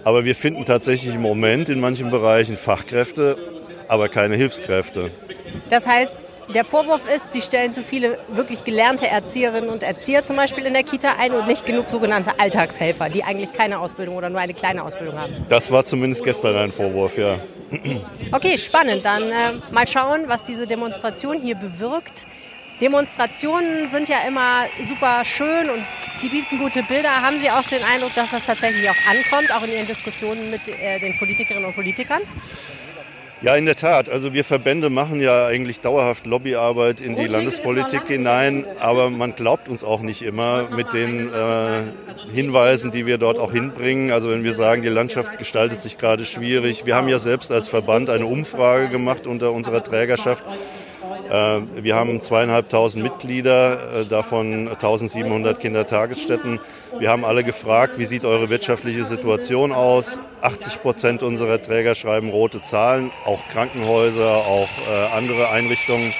[0.04, 3.36] Aber wir finden tatsächlich im Moment in manchen Bereichen Fachkräfte,
[3.88, 5.10] aber keine Hilfskräfte.
[5.68, 10.36] Das heißt, der Vorwurf ist, Sie stellen zu viele wirklich gelernte Erzieherinnen und Erzieher zum
[10.36, 14.30] Beispiel in der Kita ein und nicht genug sogenannte Alltagshelfer, die eigentlich keine Ausbildung oder
[14.30, 15.46] nur eine kleine Ausbildung haben.
[15.48, 17.38] Das war zumindest gestern ein Vorwurf, ja.
[18.32, 19.04] Okay, spannend.
[19.04, 22.26] Dann äh, mal schauen, was diese Demonstration hier bewirkt.
[22.80, 25.84] Demonstrationen sind ja immer super schön und
[26.22, 27.22] die bieten gute Bilder.
[27.22, 30.68] Haben Sie auch den Eindruck, dass das tatsächlich auch ankommt, auch in Ihren Diskussionen mit
[30.68, 32.22] äh, den Politikerinnen und Politikern?
[33.42, 34.08] Ja, in der Tat.
[34.08, 39.68] Also wir Verbände machen ja eigentlich dauerhaft Lobbyarbeit in die Landespolitik hinein, aber man glaubt
[39.68, 41.82] uns auch nicht immer mit den äh,
[42.32, 44.12] Hinweisen, die wir dort auch hinbringen.
[44.12, 46.86] Also wenn wir sagen, die Landschaft gestaltet sich gerade schwierig.
[46.86, 50.44] Wir haben ja selbst als Verband eine Umfrage gemacht unter unserer Trägerschaft
[51.32, 56.60] wir haben zweieinhalbtausend Mitglieder, äh, davon 1700 Kindertagesstätten.
[56.98, 60.20] Wir haben alle gefragt, wie sieht eure wirtschaftliche Situation aus?
[60.42, 66.12] 80 Prozent unserer Träger schreiben rote Zahlen, auch Krankenhäuser, auch äh, andere Einrichtungen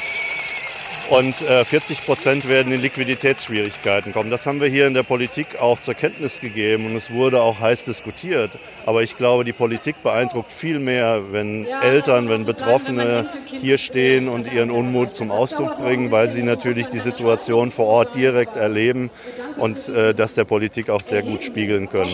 [1.13, 4.31] und äh, 40 Prozent werden in Liquiditätsschwierigkeiten kommen.
[4.31, 7.61] Das haben wir hier in der Politik auch zur Kenntnis gegeben und es wurde auch
[7.61, 8.53] heiß diskutiert.
[8.87, 14.51] Aber ich glaube, die Politik beeindruckt viel mehr, wenn Eltern, wenn Betroffene hier stehen und
[14.51, 19.11] ihren Unmut zum Ausdruck bringen, weil sie natürlich die Situation vor Ort direkt erleben
[19.59, 22.11] und äh, das der Politik auch sehr gut spiegeln können.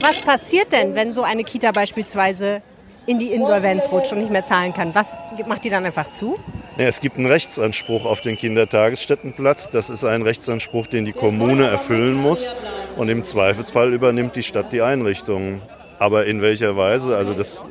[0.00, 2.62] Was passiert denn, wenn so eine Kita beispielsweise
[3.06, 4.94] in die Insolvenz rutscht und nicht mehr zahlen kann?
[4.94, 6.38] Was macht die dann einfach zu?
[6.78, 9.70] Es gibt einen Rechtsanspruch auf den Kindertagesstättenplatz.
[9.70, 12.54] Das ist ein Rechtsanspruch, den die Kommune erfüllen muss.
[12.96, 15.62] Und im Zweifelsfall übernimmt die Stadt die Einrichtung.
[15.98, 17.16] Aber in welcher Weise?
[17.16, 17.64] Also das,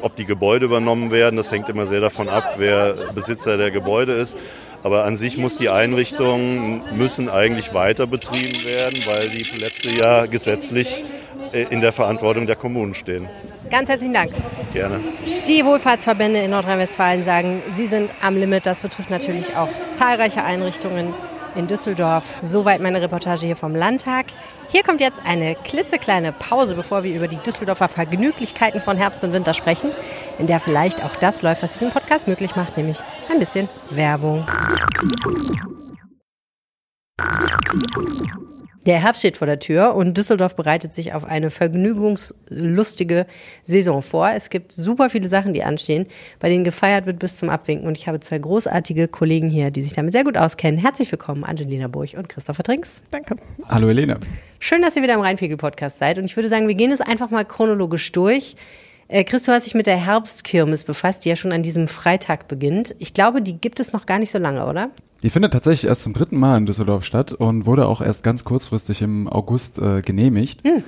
[0.00, 4.14] ob die Gebäude übernommen werden, das hängt immer sehr davon ab, wer Besitzer der Gebäude
[4.14, 4.38] ist.
[4.82, 10.24] Aber an sich muss die Einrichtungen müssen eigentlich weiter betrieben werden, weil die Plätze ja
[10.24, 11.04] gesetzlich
[11.52, 13.28] in der Verantwortung der Kommunen stehen.
[13.70, 14.32] Ganz herzlichen Dank.
[14.72, 15.00] Gerne.
[15.48, 18.66] Die Wohlfahrtsverbände in Nordrhein-Westfalen sagen, sie sind am Limit.
[18.66, 21.12] Das betrifft natürlich auch zahlreiche Einrichtungen
[21.56, 22.24] in Düsseldorf.
[22.42, 24.26] Soweit meine Reportage hier vom Landtag.
[24.68, 29.32] Hier kommt jetzt eine klitzekleine Pause, bevor wir über die Düsseldorfer Vergnüglichkeiten von Herbst und
[29.32, 29.90] Winter sprechen,
[30.38, 32.98] in der vielleicht auch das läuft, was diesen Podcast möglich macht, nämlich
[33.30, 34.44] ein bisschen Werbung.
[38.86, 43.26] Der Herbst steht vor der Tür und Düsseldorf bereitet sich auf eine vergnügungslustige
[43.60, 44.30] Saison vor.
[44.30, 46.06] Es gibt super viele Sachen, die anstehen,
[46.38, 47.88] bei denen gefeiert wird bis zum Abwinken.
[47.88, 50.78] Und ich habe zwei großartige Kollegen hier, die sich damit sehr gut auskennen.
[50.78, 53.02] Herzlich willkommen, Angelina Burg und Christopher Trinks.
[53.10, 53.34] Danke.
[53.68, 54.20] Hallo Helene.
[54.60, 56.20] Schön, dass ihr wieder im Rheinpegel-Podcast seid.
[56.20, 58.54] Und ich würde sagen, wir gehen es einfach mal chronologisch durch.
[59.08, 62.46] Äh, Chris, du hast dich mit der Herbstkirmes befasst, die ja schon an diesem Freitag
[62.46, 62.94] beginnt.
[63.00, 64.90] Ich glaube, die gibt es noch gar nicht so lange, oder?
[65.26, 68.44] Die findet tatsächlich erst zum dritten Mal in Düsseldorf statt und wurde auch erst ganz
[68.44, 70.62] kurzfristig im August äh, genehmigt.
[70.62, 70.84] Hm.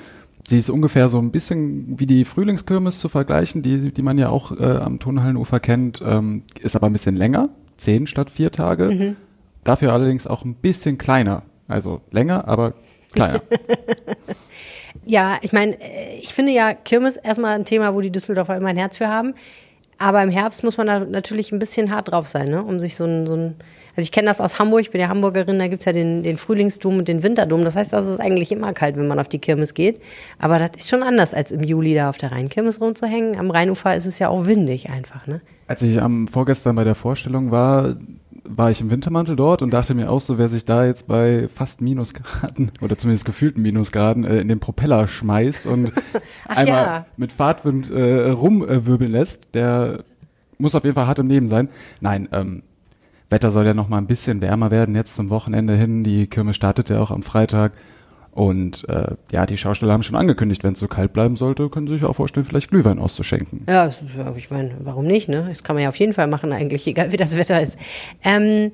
[0.46, 4.28] Sie ist ungefähr so ein bisschen wie die Frühlingskirmes zu vergleichen, die, die man ja
[4.28, 7.48] auch äh, am Turnhallenufer kennt, ähm, ist aber ein bisschen länger,
[7.78, 8.84] zehn statt vier Tage.
[8.84, 9.16] Mhm.
[9.64, 11.42] Dafür allerdings auch ein bisschen kleiner.
[11.66, 12.74] Also länger, aber
[13.14, 13.42] kleiner.
[15.04, 15.78] ja, ich meine,
[16.22, 19.34] ich finde ja Kirmes erstmal ein Thema, wo die Düsseldorfer immer ein Herz für haben.
[19.98, 22.62] Aber im Herbst muss man da natürlich ein bisschen hart drauf sein, ne?
[22.62, 23.56] um sich so ein, so ein
[23.98, 26.38] also ich kenne das aus Hamburg, ich bin ja Hamburgerin, da gibt's ja den, den
[26.38, 27.64] Frühlingsdom und den Winterdom.
[27.64, 30.00] Das heißt, das ist eigentlich immer kalt, wenn man auf die Kirmes geht.
[30.38, 33.36] Aber das ist schon anders, als im Juli da auf der Rheinkirmes rumzuhängen.
[33.36, 35.26] Am Rheinufer ist es ja auch windig einfach.
[35.26, 35.40] Ne?
[35.66, 37.96] Als ich am vorgestern bei der Vorstellung war,
[38.44, 41.48] war ich im Wintermantel dort und dachte mir auch so, wer sich da jetzt bei
[41.52, 45.90] fast Minusgraden oder zumindest gefühlten Minusgraden äh, in den Propeller schmeißt und
[46.46, 47.06] einmal ja.
[47.16, 50.04] mit Fahrtwind äh, rumwirbeln lässt, der
[50.56, 51.68] muss auf jeden Fall hart im Leben sein.
[52.00, 52.62] Nein, ähm,
[53.30, 56.04] Wetter soll ja noch mal ein bisschen wärmer werden jetzt zum Wochenende hin.
[56.04, 57.72] Die Kirmes startet ja auch am Freitag.
[58.32, 61.88] Und äh, ja, die Schausteller haben schon angekündigt, wenn es so kalt bleiben sollte, können
[61.88, 63.64] sie sich auch vorstellen, vielleicht Glühwein auszuschenken.
[63.66, 63.90] Ja,
[64.36, 65.28] ich meine, warum nicht?
[65.28, 65.46] Ne?
[65.48, 67.76] Das kann man ja auf jeden Fall machen, eigentlich, egal wie das Wetter ist.
[68.22, 68.70] Ähm,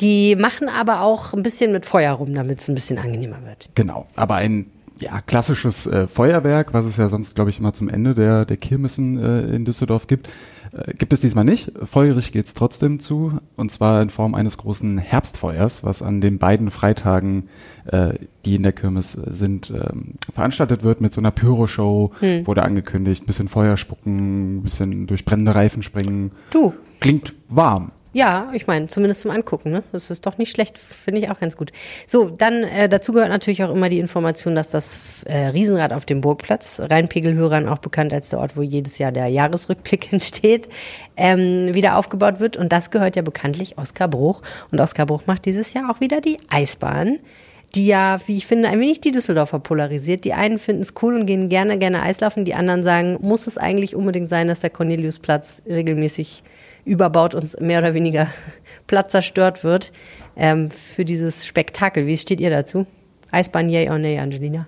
[0.00, 3.70] die machen aber auch ein bisschen mit Feuer rum, damit es ein bisschen angenehmer wird.
[3.76, 4.66] Genau, aber ein
[4.98, 8.56] ja, klassisches äh, Feuerwerk, was es ja sonst, glaube ich, immer zum Ende der, der
[8.56, 10.28] Kirmessen äh, in Düsseldorf gibt,
[10.72, 11.72] äh, gibt es diesmal nicht.
[11.84, 16.38] Feuerig geht es trotzdem zu, und zwar in Form eines großen Herbstfeuers, was an den
[16.38, 17.48] beiden Freitagen,
[17.86, 22.46] äh, die in der Kirmes sind, ähm, veranstaltet wird mit so einer Pyroshow, hm.
[22.46, 26.32] wurde angekündigt, ein bisschen Feuer spucken, ein bisschen durch brennende Reifen springen.
[26.50, 26.72] Du.
[27.00, 27.92] Klingt warm.
[28.16, 29.82] Ja, ich meine, zumindest zum Angucken, ne?
[29.92, 31.70] Das ist doch nicht schlecht, finde ich auch ganz gut.
[32.06, 36.06] So, dann äh, dazu gehört natürlich auch immer die Information, dass das äh, Riesenrad auf
[36.06, 40.70] dem Burgplatz, Rheinpegelhörern auch bekannt als der Ort, wo jedes Jahr der Jahresrückblick entsteht,
[41.18, 42.56] ähm, wieder aufgebaut wird.
[42.56, 44.40] Und das gehört ja bekanntlich Oskar Bruch.
[44.70, 47.18] Und Oskar Bruch macht dieses Jahr auch wieder die Eisbahn
[47.74, 50.24] die ja, wie ich finde, ein wenig die Düsseldorfer polarisiert.
[50.24, 52.46] Die einen finden es cool und gehen gerne, gerne Eislaufen.
[52.46, 56.42] Die anderen sagen, muss es eigentlich unbedingt sein, dass der Corneliusplatz regelmäßig
[56.86, 58.28] überbaut und mehr oder weniger
[58.86, 59.92] Platz zerstört wird
[60.36, 62.06] ähm, für dieses Spektakel.
[62.06, 62.86] Wie steht ihr dazu?
[63.30, 64.66] Eisbahn, yay or nay, Angelina?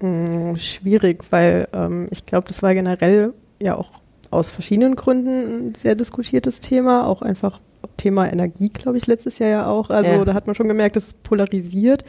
[0.00, 3.90] Mm, schwierig, weil ähm, ich glaube, das war generell ja auch
[4.30, 7.60] aus verschiedenen Gründen ein sehr diskutiertes Thema, auch einfach
[7.96, 9.90] Thema Energie, glaube ich, letztes Jahr ja auch.
[9.90, 10.24] Also ja.
[10.24, 12.04] da hat man schon gemerkt, es polarisiert.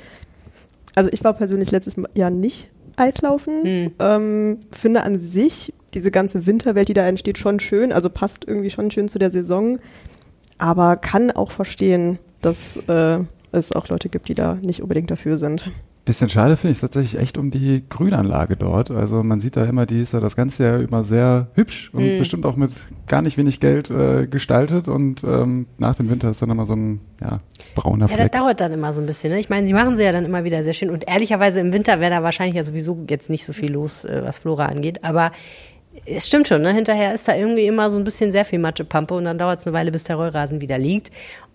[0.96, 2.70] Also ich war persönlich letztes Jahr nicht
[3.02, 3.64] Eislaufen.
[3.64, 3.92] Hm.
[4.00, 7.92] Ähm, finde an sich diese ganze Winterwelt, die da entsteht, schon schön.
[7.92, 9.80] Also passt irgendwie schon schön zu der Saison.
[10.58, 13.20] Aber kann auch verstehen, dass äh,
[13.52, 15.72] es auch Leute gibt, die da nicht unbedingt dafür sind.
[16.04, 18.90] Bisschen schade finde ich es tatsächlich echt um die Grünanlage dort.
[18.90, 22.04] Also man sieht da immer, die ist ja das ganze Jahr immer sehr hübsch und
[22.04, 22.18] mhm.
[22.18, 22.72] bestimmt auch mit
[23.06, 24.88] gar nicht wenig Geld äh, gestaltet.
[24.88, 27.38] Und ähm, nach dem Winter ist dann immer so ein ja,
[27.76, 28.20] brauner Fleck.
[28.20, 29.32] Ja, das dauert dann immer so ein bisschen.
[29.32, 29.40] Ne?
[29.40, 30.90] Ich meine, sie machen sie ja dann immer wieder sehr schön.
[30.90, 34.22] Und ehrlicherweise im Winter wäre da wahrscheinlich ja sowieso jetzt nicht so viel los, äh,
[34.24, 35.04] was Flora angeht.
[35.04, 35.32] Aber
[36.06, 36.74] es stimmt schon, ne?
[36.74, 39.68] hinterher ist da irgendwie immer so ein bisschen sehr viel Matschepampe und dann dauert es
[39.68, 41.12] eine Weile, bis der Rollrasen wieder liegt.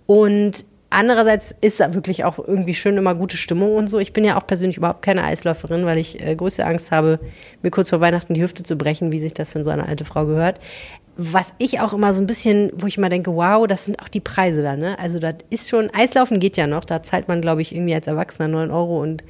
[0.07, 3.99] Und Andererseits ist da wirklich auch irgendwie schön immer gute Stimmung und so.
[3.99, 7.19] Ich bin ja auch persönlich überhaupt keine Eisläuferin, weil ich äh, größte Angst habe,
[7.63, 10.05] mir kurz vor Weihnachten die Hüfte zu brechen, wie sich das für so eine alte
[10.05, 10.61] Frau gehört.
[11.17, 14.09] Was ich auch immer so ein bisschen, wo ich immer denke, wow, das sind auch
[14.09, 14.99] die Preise da, ne?
[14.99, 18.07] Also das ist schon, Eislaufen geht ja noch, da zahlt man, glaube ich, irgendwie als
[18.07, 19.25] Erwachsener neun Euro und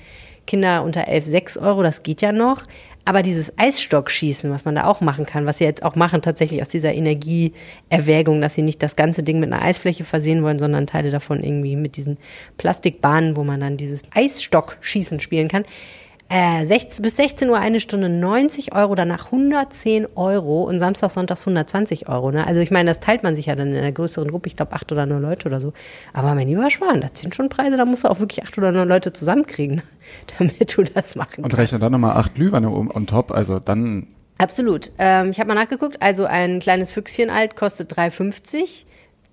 [0.47, 2.64] Kinder unter elf sechs Euro, das geht ja noch.
[3.09, 6.61] Aber dieses Eisstockschießen, was man da auch machen kann, was sie jetzt auch machen, tatsächlich
[6.61, 10.88] aus dieser Energieerwägung, dass sie nicht das ganze Ding mit einer Eisfläche versehen wollen, sondern
[10.88, 12.19] Teile davon irgendwie mit diesen
[12.59, 15.64] Plastikbahnen, wo man dann dieses Eisstockschießen spielen kann.
[16.29, 21.43] Äh, 16, bis 16 Uhr eine Stunde 90 Euro, danach 110 Euro und Samstag, Sonntags
[21.43, 22.33] 120 Euro.
[22.33, 22.45] Ne?
[22.45, 24.73] Also ich meine, das teilt man sich ja dann in einer größeren Gruppe, ich glaube
[24.73, 25.73] acht oder neun Leute oder so.
[26.12, 28.73] Aber mein lieber Schwan, das sind schon Preise, da musst du auch wirklich acht oder
[28.73, 29.83] neun Leute zusammenkriegen,
[30.39, 34.09] damit du das machen Und rechne dann nochmal acht Glühweine um, on top, also dann...
[34.39, 34.91] Absolut.
[34.99, 38.85] Ähm, ich habe mal nachgeguckt, also ein kleines Füchschen alt kostet 3,50,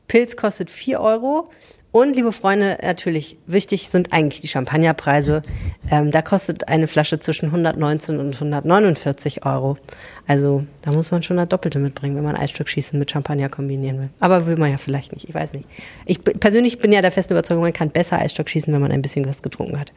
[0.07, 1.49] Pilz kostet 4 Euro,
[1.93, 5.43] und liebe Freunde, natürlich wichtig sind eigentlich die Champagnerpreise.
[5.91, 9.77] Ähm, da kostet eine Flasche zwischen 119 und 149 Euro.
[10.25, 13.99] Also da muss man schon das Doppelte mitbringen, wenn man Eisstück schießen mit Champagner kombinieren
[13.99, 14.09] will.
[14.19, 15.69] Aber will man ja vielleicht nicht, ich weiß nicht.
[16.07, 19.03] Ich persönlich bin ja der festen Überzeugung, man kann besser Eisstock schießen, wenn man ein
[19.03, 19.93] bisschen was getrunken hat.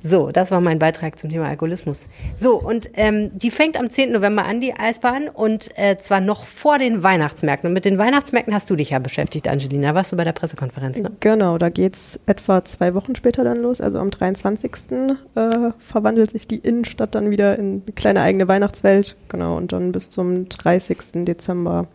[0.00, 2.08] So, das war mein Beitrag zum Thema Alkoholismus.
[2.34, 4.12] So, und ähm, die fängt am 10.
[4.12, 7.68] November an, die Eisbahn, und äh, zwar noch vor den Weihnachtsmärkten.
[7.68, 9.94] Und mit den Weihnachtsmärkten hast du dich ja beschäftigt, Angelina.
[9.94, 11.10] Warst du bei der Pressekonferenz, ne?
[11.20, 13.80] Genau, da geht's etwa zwei Wochen später dann los.
[13.80, 14.72] Also am 23.
[15.34, 19.16] Äh, verwandelt sich die Innenstadt dann wieder in eine kleine eigene Weihnachtswelt.
[19.28, 21.24] Genau, und dann bis zum 30.
[21.24, 21.88] Dezember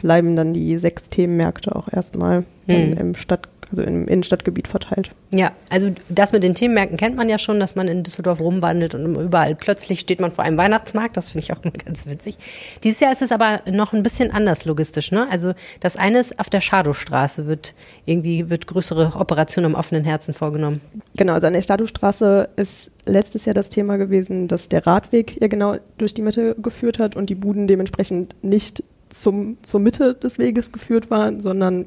[0.00, 2.92] bleiben dann die sechs Themenmärkte auch erstmal hm.
[2.94, 5.10] im Stadt also im Innenstadtgebiet verteilt.
[5.32, 8.94] Ja, also das mit den Themenmärkten kennt man ja schon, dass man in Düsseldorf rumwandelt
[8.94, 11.16] und überall plötzlich steht man vor einem Weihnachtsmarkt.
[11.16, 12.38] Das finde ich auch ganz witzig.
[12.84, 15.12] Dieses Jahr ist es aber noch ein bisschen anders logistisch.
[15.12, 15.26] Ne?
[15.30, 17.74] Also das eine ist auf der Schadowstraße wird
[18.06, 20.80] irgendwie wird größere Operation am offenen Herzen vorgenommen.
[21.16, 25.48] Genau, also an der Schadowstraße ist letztes Jahr das Thema gewesen, dass der Radweg ja
[25.48, 30.38] genau durch die Mitte geführt hat und die Buden dementsprechend nicht zum, zur Mitte des
[30.38, 31.86] Weges geführt waren, sondern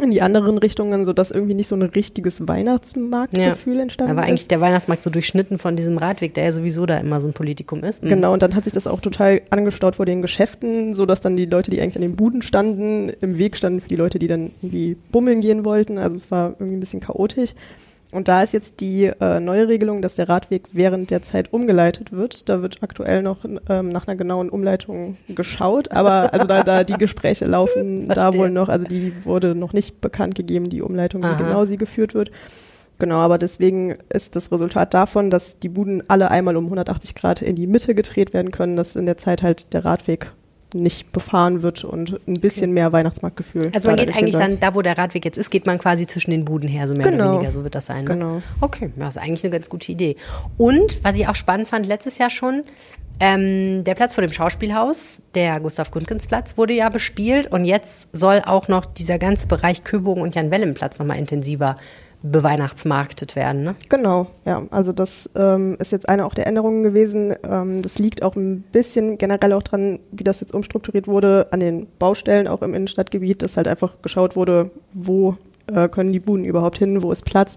[0.00, 3.82] in die anderen Richtungen, sodass irgendwie nicht so ein richtiges Weihnachtsmarktgefühl ja.
[3.82, 4.18] entstanden ist.
[4.18, 7.28] Aber eigentlich der Weihnachtsmarkt so durchschnitten von diesem Radweg, der ja sowieso da immer so
[7.28, 8.02] ein Politikum ist.
[8.02, 8.08] Mhm.
[8.08, 11.46] Genau, und dann hat sich das auch total angestaut vor den Geschäften, sodass dann die
[11.46, 14.50] Leute, die eigentlich an den Buden standen, im Weg standen für die Leute, die dann
[14.62, 15.98] irgendwie bummeln gehen wollten.
[15.98, 17.54] Also es war irgendwie ein bisschen chaotisch.
[18.12, 22.12] Und da ist jetzt die äh, neue Regelung, dass der Radweg während der Zeit umgeleitet
[22.12, 22.46] wird.
[22.50, 23.38] Da wird aktuell noch
[23.70, 28.50] ähm, nach einer genauen Umleitung geschaut, aber also da, da die Gespräche laufen da wohl
[28.50, 31.32] noch, also die wurde noch nicht bekannt gegeben, die Umleitung, Aha.
[31.32, 32.30] wie genau sie geführt wird.
[32.98, 37.40] Genau, aber deswegen ist das Resultat davon, dass die Buden alle einmal um 180 Grad
[37.40, 40.32] in die Mitte gedreht werden können, dass in der Zeit halt der Radweg
[40.74, 42.72] nicht befahren wird und ein bisschen okay.
[42.72, 43.70] mehr Weihnachtsmarktgefühl.
[43.74, 46.30] Also man geht eigentlich dann, da wo der Radweg jetzt ist, geht man quasi zwischen
[46.30, 47.24] den Buden her, so mehr genau.
[47.24, 48.04] oder weniger, so wird das sein.
[48.04, 48.14] Ne?
[48.14, 48.42] Genau.
[48.60, 50.16] Okay, das ist eigentlich eine ganz gute Idee.
[50.56, 52.62] Und, was ich auch spannend fand, letztes Jahr schon,
[53.20, 58.08] ähm, der Platz vor dem Schauspielhaus, der Gustav Gundkens Platz, wurde ja bespielt und jetzt
[58.12, 61.76] soll auch noch dieser ganze Bereich Köbogen und Jan-Wellem-Platz nochmal intensiver
[62.22, 63.64] beweihnachtsmarktet werden.
[63.64, 63.74] Ne?
[63.88, 64.62] Genau, ja.
[64.70, 67.34] Also das ähm, ist jetzt eine auch der Änderungen gewesen.
[67.48, 71.60] Ähm, das liegt auch ein bisschen generell auch dran, wie das jetzt umstrukturiert wurde an
[71.60, 75.36] den Baustellen, auch im Innenstadtgebiet, dass halt einfach geschaut wurde, wo
[75.72, 77.56] äh, können die Buden überhaupt hin, wo ist Platz.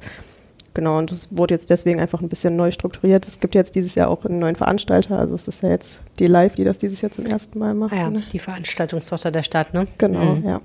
[0.74, 3.26] Genau, und das wurde jetzt deswegen einfach ein bisschen neu strukturiert.
[3.28, 6.28] Es gibt jetzt dieses Jahr auch einen neuen Veranstalter, also es ist ja jetzt die
[6.28, 7.94] Live, die das dieses Jahr zum ersten Mal macht.
[7.94, 8.24] Ah ja, ne?
[8.34, 9.88] die Veranstaltungstochter der Stadt, ne?
[9.98, 10.46] Genau, mhm.
[10.46, 10.62] ja.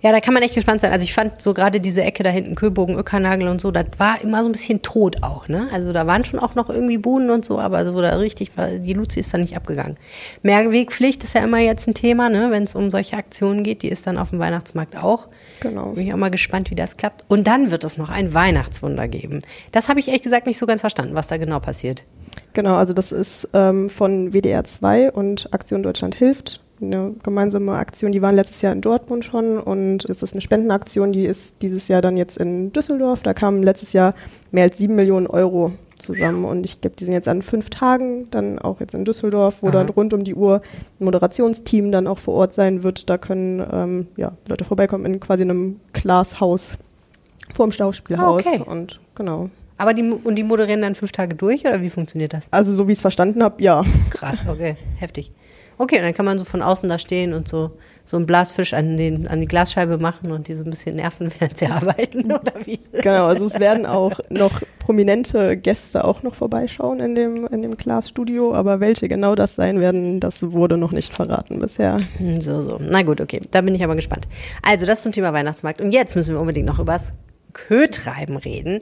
[0.00, 0.92] Ja, da kann man echt gespannt sein.
[0.92, 4.20] Also ich fand so gerade diese Ecke da hinten, Köbogen, Öckernagel und so, das war
[4.20, 5.68] immer so ein bisschen tot auch, ne?
[5.72, 8.68] Also da waren schon auch noch irgendwie Buden und so, aber so da richtig war,
[8.68, 9.96] die Luzi ist da nicht abgegangen.
[10.42, 12.50] Mehrwegpflicht ist ja immer jetzt ein Thema, ne?
[12.50, 15.28] Wenn es um solche Aktionen geht, die ist dann auf dem Weihnachtsmarkt auch.
[15.60, 15.92] Genau.
[15.92, 17.24] Bin ich auch mal gespannt, wie das klappt.
[17.28, 19.38] Und dann wird es noch ein Weihnachtswunder geben.
[19.70, 22.04] Das habe ich ehrlich gesagt nicht so ganz verstanden, was da genau passiert.
[22.54, 28.12] Genau, also das ist ähm, von WDR 2 und Aktion Deutschland hilft eine gemeinsame Aktion,
[28.12, 31.88] die waren letztes Jahr in Dortmund schon und das ist eine Spendenaktion, die ist dieses
[31.88, 33.22] Jahr dann jetzt in Düsseldorf.
[33.22, 34.14] Da kamen letztes Jahr
[34.50, 38.28] mehr als sieben Millionen Euro zusammen und ich glaube, die sind jetzt an fünf Tagen
[38.30, 39.78] dann auch jetzt in Düsseldorf, wo Aha.
[39.78, 40.60] dann rund um die Uhr
[41.00, 43.08] ein Moderationsteam dann auch vor Ort sein wird.
[43.08, 46.76] Da können ähm, ja, Leute vorbeikommen in quasi einem Glashaus
[47.54, 48.62] vorm Schauspielhaus ah, okay.
[48.66, 49.50] und genau.
[49.78, 52.46] Aber die, und die moderieren dann fünf Tage durch oder wie funktioniert das?
[52.50, 53.84] Also so wie ich es verstanden habe, ja.
[54.10, 55.32] Krass, okay, heftig.
[55.82, 57.72] Okay, und dann kann man so von außen da stehen und so,
[58.04, 61.32] so einen Blasfisch an, den, an die Glasscheibe machen und die so ein bisschen nerven,
[61.40, 62.78] während sie arbeiten, oder wie?
[62.92, 67.76] Genau, also es werden auch noch prominente Gäste auch noch vorbeischauen in dem, in dem
[67.76, 71.96] Glasstudio, aber welche genau das sein werden, das wurde noch nicht verraten bisher.
[72.18, 72.78] Hm, so, so.
[72.80, 74.28] Na gut, okay, da bin ich aber gespannt.
[74.62, 75.80] Also, das zum Thema Weihnachtsmarkt.
[75.80, 77.12] Und jetzt müssen wir unbedingt noch übers
[77.54, 78.78] Kötreiben reden.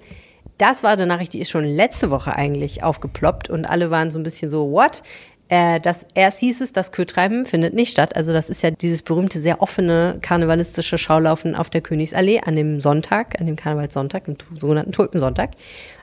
[0.61, 4.19] Das war eine Nachricht, die ist schon letzte Woche eigentlich aufgeploppt und alle waren so
[4.19, 5.03] ein bisschen so, what?
[5.51, 8.15] Äh, das, erst hieß es, das Kötreiben findet nicht statt.
[8.15, 12.81] Also das ist ja dieses berühmte, sehr offene karnevalistische Schaulaufen auf der Königsallee an dem
[12.81, 15.51] Sonntag, an dem Karnevalssonntag, dem sogenannten Tulpensonntag.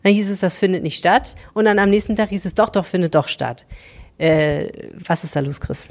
[0.04, 1.36] Dann hieß es, das findet nicht statt.
[1.54, 3.66] Und dann am nächsten Tag hieß es, doch, doch, findet doch statt.
[4.18, 4.68] Äh,
[5.08, 5.88] was ist da los, Chris?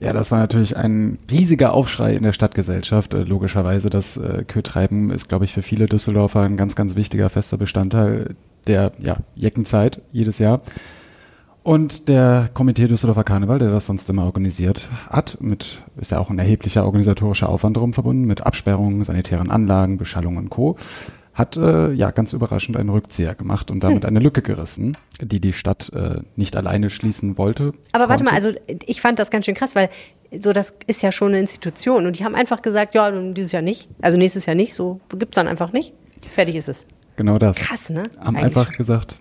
[0.00, 3.12] Ja, das war natürlich ein riesiger Aufschrei in der Stadtgesellschaft.
[3.12, 7.28] Äh, logischerweise, das äh, Kötreiben ist, glaube ich, für viele Düsseldorfer ein ganz, ganz wichtiger
[7.28, 8.36] fester Bestandteil
[8.66, 10.62] der ja, Jeckenzeit jedes Jahr.
[11.66, 16.30] Und der Komitee Düsseldorfer Karneval, der das sonst immer organisiert hat, mit, ist ja auch
[16.30, 20.76] ein erheblicher organisatorischer Aufwand darum verbunden, mit Absperrungen, sanitären Anlagen, Beschallung und Co.,
[21.34, 24.10] hat äh, ja ganz überraschend einen Rückzieher gemacht und damit hm.
[24.10, 27.72] eine Lücke gerissen, die die Stadt äh, nicht alleine schließen wollte.
[27.90, 28.52] Aber warte mal, also
[28.86, 29.88] ich fand das ganz schön krass, weil
[30.40, 33.62] so das ist ja schon eine Institution und die haben einfach gesagt, ja, dieses Jahr
[33.62, 35.94] nicht, also nächstes Jahr nicht, so gibt's dann einfach nicht.
[36.30, 36.86] Fertig ist es.
[37.16, 37.56] Genau das.
[37.56, 38.04] Krass, ne?
[38.20, 39.18] Haben Eigentlich einfach gesagt,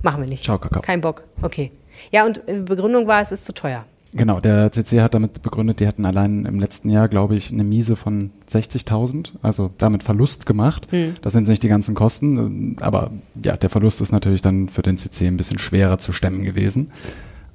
[0.00, 0.44] machen wir nicht.
[0.44, 0.80] Ciao, Kakao.
[0.80, 1.24] Kein Bock.
[1.42, 1.70] Okay.
[2.10, 3.84] Ja, und äh, Begründung war, es ist zu teuer.
[4.14, 7.64] Genau, der CC hat damit begründet, die hatten allein im letzten Jahr, glaube ich, eine
[7.64, 10.86] Miese von 60.000, also damit Verlust gemacht.
[10.90, 11.14] Hm.
[11.22, 13.10] Das sind nicht die ganzen Kosten, aber
[13.42, 16.90] ja, der Verlust ist natürlich dann für den CC ein bisschen schwerer zu stemmen gewesen.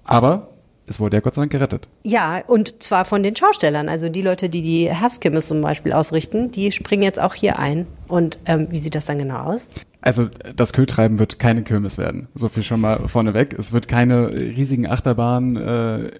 [0.03, 0.49] Aber
[0.87, 1.87] es wurde ja Gott sei Dank gerettet.
[2.03, 3.89] Ja, und zwar von den Schaustellern.
[3.89, 7.85] Also die Leute, die die Herbstkirmes zum Beispiel ausrichten, die springen jetzt auch hier ein.
[8.07, 9.67] Und ähm, wie sieht das dann genau aus?
[10.07, 12.29] Also das Kühltreiben wird keine Kirmes werden.
[12.33, 13.53] So viel schon mal vorneweg.
[13.59, 16.11] Es wird keine riesigen Achterbahnen, äh,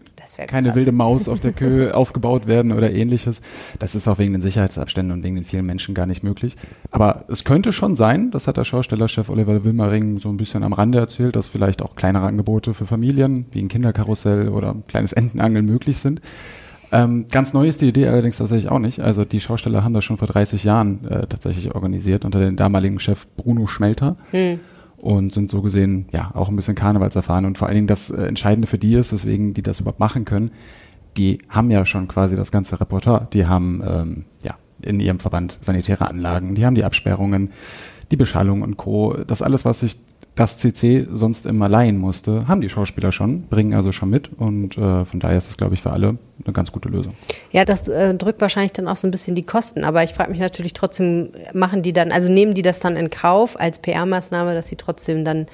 [0.45, 3.39] keine wilde Maus auf der Kühe aufgebaut werden oder ähnliches.
[3.79, 6.57] Das ist auch wegen den Sicherheitsabständen und wegen den vielen Menschen gar nicht möglich.
[6.91, 10.73] Aber es könnte schon sein, das hat der Schaustellerchef Oliver Wilmering so ein bisschen am
[10.73, 15.13] Rande erzählt, dass vielleicht auch kleinere Angebote für Familien wie ein Kinderkarussell oder ein kleines
[15.13, 16.19] Entenangeln möglich sind.
[16.91, 18.99] Ähm, ganz neu ist die Idee allerdings tatsächlich auch nicht.
[18.99, 22.99] Also die Schausteller haben das schon vor 30 Jahren äh, tatsächlich organisiert unter dem damaligen
[22.99, 24.15] Chef Bruno Schmelter.
[24.31, 24.59] Hm.
[24.99, 27.45] Und sind so gesehen ja auch ein bisschen Karnevalserfahren.
[27.45, 30.25] Und vor allen Dingen das äh, Entscheidende für die ist, weswegen die das überhaupt machen
[30.25, 30.51] können,
[31.17, 33.27] die haben ja schon quasi das ganze Repertoire.
[33.33, 37.51] Die haben ähm, ja in ihrem Verband sanitäre Anlagen, die haben die Absperrungen,
[38.11, 39.15] die Beschallung und Co.
[39.25, 39.97] Das alles, was sich
[40.37, 44.77] das CC sonst immer leihen musste, haben die Schauspieler schon, bringen also schon mit und
[44.77, 47.13] äh, von daher ist es, glaube ich, für alle eine ganz gute Lösung.
[47.51, 50.29] Ja, das äh, drückt wahrscheinlich dann auch so ein bisschen die Kosten, aber ich frage
[50.29, 54.53] mich natürlich trotzdem, machen die dann, also nehmen die das dann in Kauf als PR-Maßnahme,
[54.53, 55.47] dass sie trotzdem dann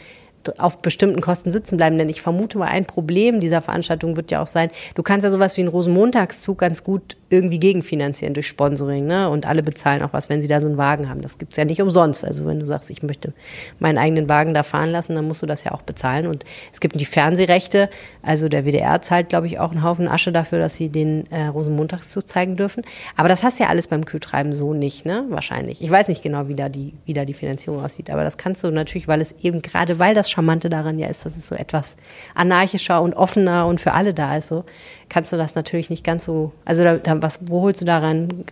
[0.57, 1.97] auf bestimmten Kosten sitzen bleiben.
[1.97, 5.31] Denn ich vermute mal, ein Problem dieser Veranstaltung wird ja auch sein, du kannst ja
[5.31, 9.27] sowas wie einen Rosenmontagszug ganz gut irgendwie gegenfinanzieren durch Sponsoring, ne?
[9.29, 11.21] Und alle bezahlen auch was, wenn sie da so einen Wagen haben.
[11.21, 12.23] Das gibt's ja nicht umsonst.
[12.23, 13.33] Also wenn du sagst, ich möchte
[13.79, 16.27] meinen eigenen Wagen da fahren lassen, dann musst du das ja auch bezahlen.
[16.27, 17.89] Und es gibt die Fernsehrechte.
[18.21, 21.47] Also der WDR zahlt, glaube ich, auch einen Haufen Asche dafür, dass sie den äh,
[21.47, 22.83] Rosenmontagszug zeigen dürfen.
[23.17, 25.25] Aber das hast ja alles beim Kühltreiben so nicht, ne?
[25.29, 25.81] Wahrscheinlich.
[25.81, 28.11] Ich weiß nicht genau, wie da die, wie da die Finanzierung aussieht.
[28.11, 31.25] Aber das kannst du natürlich, weil es eben gerade, weil das Charmante daran ja ist,
[31.25, 31.95] dass es so etwas
[32.35, 34.63] anarchischer und offener und für alle da ist, so
[35.09, 37.99] kannst du das natürlich nicht ganz so, also da, da, was, wo holst du da
[37.99, 38.43] rein?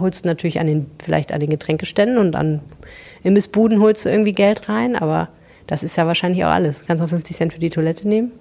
[0.00, 2.60] Holst du natürlich an den, vielleicht an den Getränkeständen und an
[3.22, 5.28] Imbissbuden holst du irgendwie Geld rein, aber
[5.66, 6.84] das ist ja wahrscheinlich auch alles.
[6.86, 8.32] Kannst auch 50 Cent für die Toilette nehmen.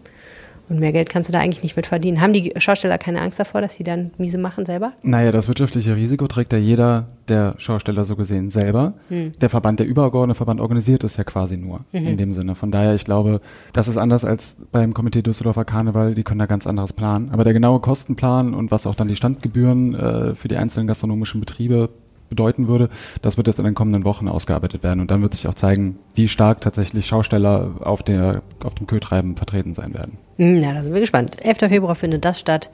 [0.70, 2.20] Und mehr Geld kannst du da eigentlich nicht mit verdienen.
[2.20, 4.94] Haben die Schausteller keine Angst davor, dass sie dann miese machen selber?
[5.02, 8.94] Naja, das wirtschaftliche Risiko trägt ja jeder der Schausteller so gesehen selber.
[9.10, 9.32] Hm.
[9.40, 12.08] Der Verband, der übergeordnete Verband organisiert es ja quasi nur mhm.
[12.08, 12.56] in dem Sinne.
[12.56, 13.42] Von daher, ich glaube,
[13.74, 16.16] das ist anders als beim Komitee Düsseldorfer Karneval.
[16.16, 17.30] Die können da ganz anderes planen.
[17.32, 21.40] Aber der genaue Kostenplan und was auch dann die Standgebühren äh, für die einzelnen gastronomischen
[21.40, 21.90] Betriebe
[22.30, 22.90] bedeuten würde,
[23.22, 25.00] das wird jetzt in den kommenden Wochen ausgearbeitet werden.
[25.00, 29.38] Und dann wird sich auch zeigen, wie stark tatsächlich Schausteller auf, der, auf dem Kötreiben
[29.38, 30.18] vertreten sein werden.
[30.38, 31.44] Hm, ja, da sind wir gespannt.
[31.44, 31.70] 11.
[31.70, 32.70] Februar findet das statt.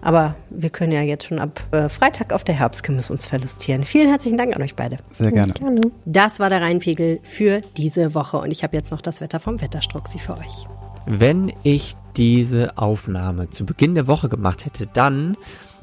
[0.00, 3.84] Aber wir können ja jetzt schon ab äh, Freitag auf der Herbstkirmes uns verlustieren.
[3.84, 4.98] Vielen herzlichen Dank an euch beide.
[5.12, 5.54] Sehr gerne.
[5.54, 5.80] gerne.
[6.04, 8.36] Das war der Rheinpegel für diese Woche.
[8.36, 10.66] Und ich habe jetzt noch das Wetter vom Wetterstruxi für euch.
[11.06, 15.36] Wenn ich diese Aufnahme zu Beginn der Woche gemacht hätte, dann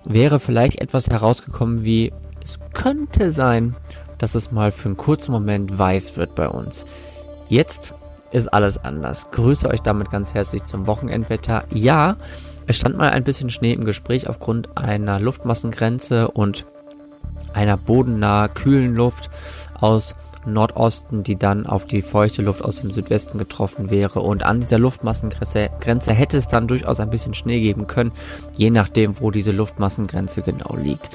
[0.06, 2.14] wäre vielleicht etwas herausgekommen wie
[2.44, 3.76] es könnte sein,
[4.18, 6.86] dass es mal für einen kurzen Moment weiß wird bei uns.
[7.50, 7.96] Jetzt
[8.32, 9.30] ist alles anders.
[9.32, 11.64] Grüße euch damit ganz herzlich zum Wochenendwetter.
[11.74, 12.18] Ja,
[12.68, 16.66] es stand mal ein bisschen Schnee im Gespräch aufgrund einer Luftmassengrenze und
[17.54, 19.30] einer bodennah kühlen Luft
[19.80, 20.16] aus
[20.46, 24.22] Nordosten, die dann auf die feuchte Luft aus dem Südwesten getroffen wäre.
[24.22, 28.12] Und an dieser Luftmassengrenze hätte es dann durchaus ein bisschen Schnee geben können,
[28.58, 31.10] je nachdem, wo diese Luftmassengrenze genau liegt.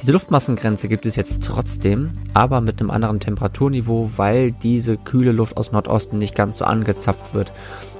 [0.00, 5.56] Diese Luftmassengrenze gibt es jetzt trotzdem, aber mit einem anderen Temperaturniveau, weil diese kühle Luft
[5.56, 7.52] aus Nordosten nicht ganz so angezapft wird,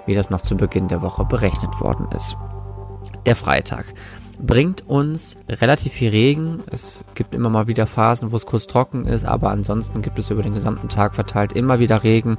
[0.06, 2.36] wie das noch zu Beginn der Woche berechnet worden ist.
[3.26, 3.86] Der Freitag
[4.38, 6.62] bringt uns relativ viel Regen.
[6.70, 10.30] Es gibt immer mal wieder Phasen, wo es kurz trocken ist, aber ansonsten gibt es
[10.30, 12.38] über den gesamten Tag verteilt immer wieder Regen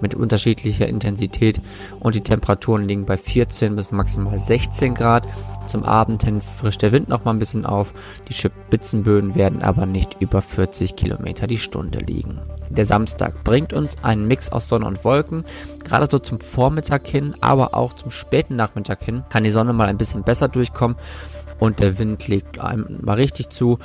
[0.00, 1.60] mit unterschiedlicher Intensität
[2.00, 5.26] und die Temperaturen liegen bei 14 bis maximal 16 Grad.
[5.66, 7.94] Zum Abend hin frischt der Wind noch mal ein bisschen auf.
[8.28, 12.40] Die Spitzenböen werden aber nicht über 40 Kilometer die Stunde liegen.
[12.70, 15.44] Der Samstag bringt uns einen Mix aus Sonne und Wolken.
[15.84, 19.88] Gerade so zum Vormittag hin, aber auch zum späten Nachmittag hin kann die Sonne mal
[19.88, 20.96] ein bisschen besser durchkommen
[21.58, 23.78] und der Wind legt einem mal richtig zu.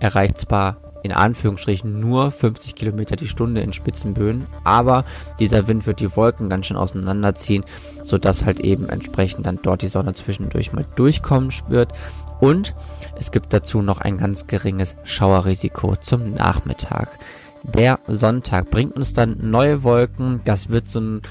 [0.00, 5.04] Er reicht zwar in Anführungsstrichen nur 50 Kilometer die Stunde in Spitzenböen, aber
[5.38, 7.64] dieser Wind wird die Wolken ganz schön auseinanderziehen,
[8.02, 11.92] sodass halt eben entsprechend dann dort die Sonne zwischendurch mal durchkommen wird
[12.40, 12.74] und
[13.16, 17.18] es gibt dazu noch ein ganz geringes Schauerrisiko zum Nachmittag.
[17.62, 21.22] Der Sonntag bringt uns dann neue Wolken, das wird so ein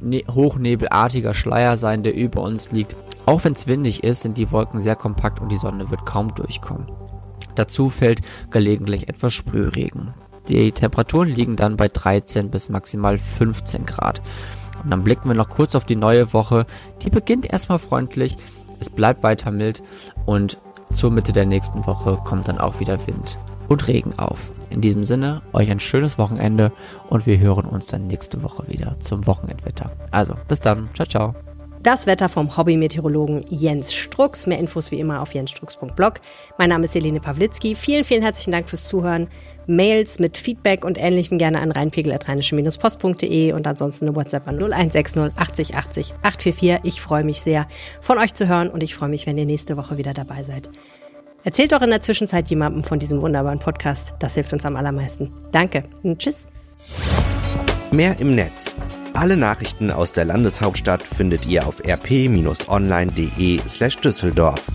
[0.00, 2.96] ne hochnebelartiger Schleier sein, der über uns liegt.
[3.26, 6.34] Auch wenn es windig ist, sind die Wolken sehr kompakt und die Sonne wird kaum
[6.34, 6.86] durchkommen.
[7.58, 10.12] Dazu fällt gelegentlich etwas Sprühregen.
[10.48, 14.22] Die Temperaturen liegen dann bei 13 bis maximal 15 Grad.
[14.82, 16.66] Und dann blicken wir noch kurz auf die neue Woche.
[17.02, 18.36] Die beginnt erstmal freundlich,
[18.80, 19.82] es bleibt weiter mild
[20.24, 20.58] und
[20.92, 23.38] zur Mitte der nächsten Woche kommt dann auch wieder Wind
[23.68, 24.52] und Regen auf.
[24.70, 26.72] In diesem Sinne, euch ein schönes Wochenende
[27.08, 29.90] und wir hören uns dann nächste Woche wieder zum Wochenendwetter.
[30.10, 30.88] Also, bis dann.
[30.94, 31.47] Ciao, ciao.
[31.82, 34.46] Das Wetter vom Hobbymeteorologen Jens Strux.
[34.46, 36.14] Mehr Infos wie immer auf jensstrux.blog.
[36.58, 37.76] Mein Name ist Helene Pawlitzki.
[37.76, 39.28] Vielen, vielen herzlichen Dank fürs Zuhören.
[39.66, 45.76] Mails mit Feedback und Ähnlichem gerne an rheinpegel.rheinische-post.de und ansonsten eine WhatsApp an 0160 80
[45.76, 46.80] 80 844.
[46.82, 47.68] Ich freue mich sehr,
[48.00, 50.70] von euch zu hören und ich freue mich, wenn ihr nächste Woche wieder dabei seid.
[51.44, 54.14] Erzählt doch in der Zwischenzeit jemandem von diesem wunderbaren Podcast.
[54.18, 55.32] Das hilft uns am allermeisten.
[55.52, 56.48] Danke und tschüss.
[57.92, 58.76] Mehr im Netz
[59.18, 64.70] alle Nachrichten aus der Landeshauptstadt findet ihr auf rp-online.de slash Düsseldorf.